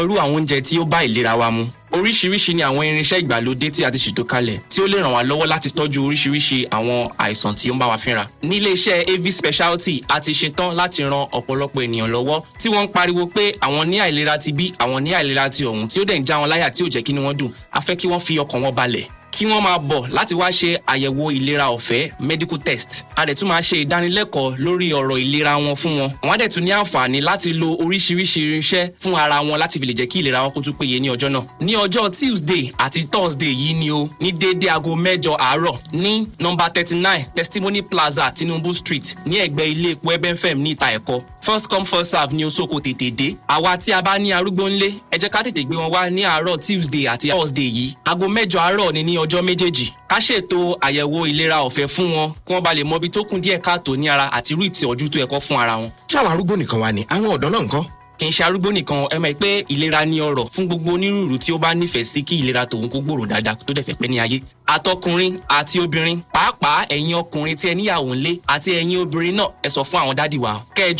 [0.00, 5.12] irú oríṣiríṣi ni àwọn irinṣẹ́ ìgbàlódé tí a ti ṣètò kalẹ̀ tí ó lè ràn
[5.12, 8.26] wá lọ́wọ́ láti tọ́jú oríṣiríṣi àwọn àìsàn tí ó ń bá wa fínra.
[8.42, 12.92] nílé iṣẹ́ av speciality a ti ṣetán láti ran ọ̀pọ̀lọpọ̀ ènìyàn lọ́wọ́ tí wọ́n ń
[12.92, 16.18] pariwo pé àwọn ní àìlera ti bí àwọn ní àìlera ti ọ̀hún tí ó dẹ̀
[16.18, 18.38] ń já wọn láyà tí ò jẹ́ kí ni wọ́n dùn a kí wọ́n fi
[18.38, 23.04] ọkàn wọn balẹ̀ kí wọ́n máa bọ̀ láti wá ṣe àyẹ̀wò ìlera ọ̀fẹ́ medical test.
[23.16, 26.10] A dẹ̀ tún máa ṣe ìdánilẹ́kọ̀ọ́ lórí ọ̀rọ̀ ìlera wọn fún wọn.
[26.22, 29.86] Wọ́n á dẹ̀ tún ní àǹfààní láti lo oríṣiríṣi irinṣẹ́ fún ara wọn láti fi
[29.86, 31.42] lè jẹ́ kí ìlera wọn kó tún péye ní ọjọ́ náà.
[31.60, 36.70] Ní ọjọ́ tuesday àti thursday yìí ni o ní déédé aago mẹ́jọ àárọ̀ ní nọmba
[36.70, 41.68] thirty nine testimony plaza tinubu street ní ẹ̀gbẹ́ ilé epo ebenfem ní ìta ẹ̀kọ́ first
[41.68, 43.36] come first serve ní osoko tètè dé.
[43.48, 46.22] Àwa tí a bá ní arúgbó ńlé ẹ jẹ́ ká tètè gbé wọn wá ní
[46.24, 47.94] àárọ̀ tuesday àti thursday yìí.
[48.04, 49.92] Aago mẹ́jọ àárọ̀ ni ní ọjọ́ méjèèjì.
[50.08, 53.40] Ká ṣètò àyẹ̀wò ìlera ọ̀fẹ́ fún wọn kí wọ́n bá lè mọ ibi tó kún
[53.40, 55.90] díẹ̀ káàtó ní ara àti irú ìtọ́jú tó ẹ̀kọ́ fún ara wọn.
[56.08, 57.02] ṣé àwọn arúgbó nìkan wà ní?
[57.08, 57.84] Àwọn ọ̀dọ́ náà ńkọ́
[58.18, 61.52] kì í ṣe arúgbó nìkan ẹ mọ̀ pé ìlera ní ọrọ̀ fún gbogbo onírúurú tí
[61.52, 64.18] ó bá nífẹ̀ẹ́ sí kí ìlera tòun kó gbòòrò dáadáa tó dẹ̀ fẹ́ pẹ́ ní
[64.20, 64.40] ayé.
[64.66, 69.68] àtọkùnrin àti obìnrin pàápàá ẹ̀yin ọkùnrin tí ẹ níyàwó ńlé àti ẹ̀yin obìnrin náà ẹ
[69.68, 70.60] sọ fún àwọn dádì wa.
[70.76, 70.94] Kẹjọ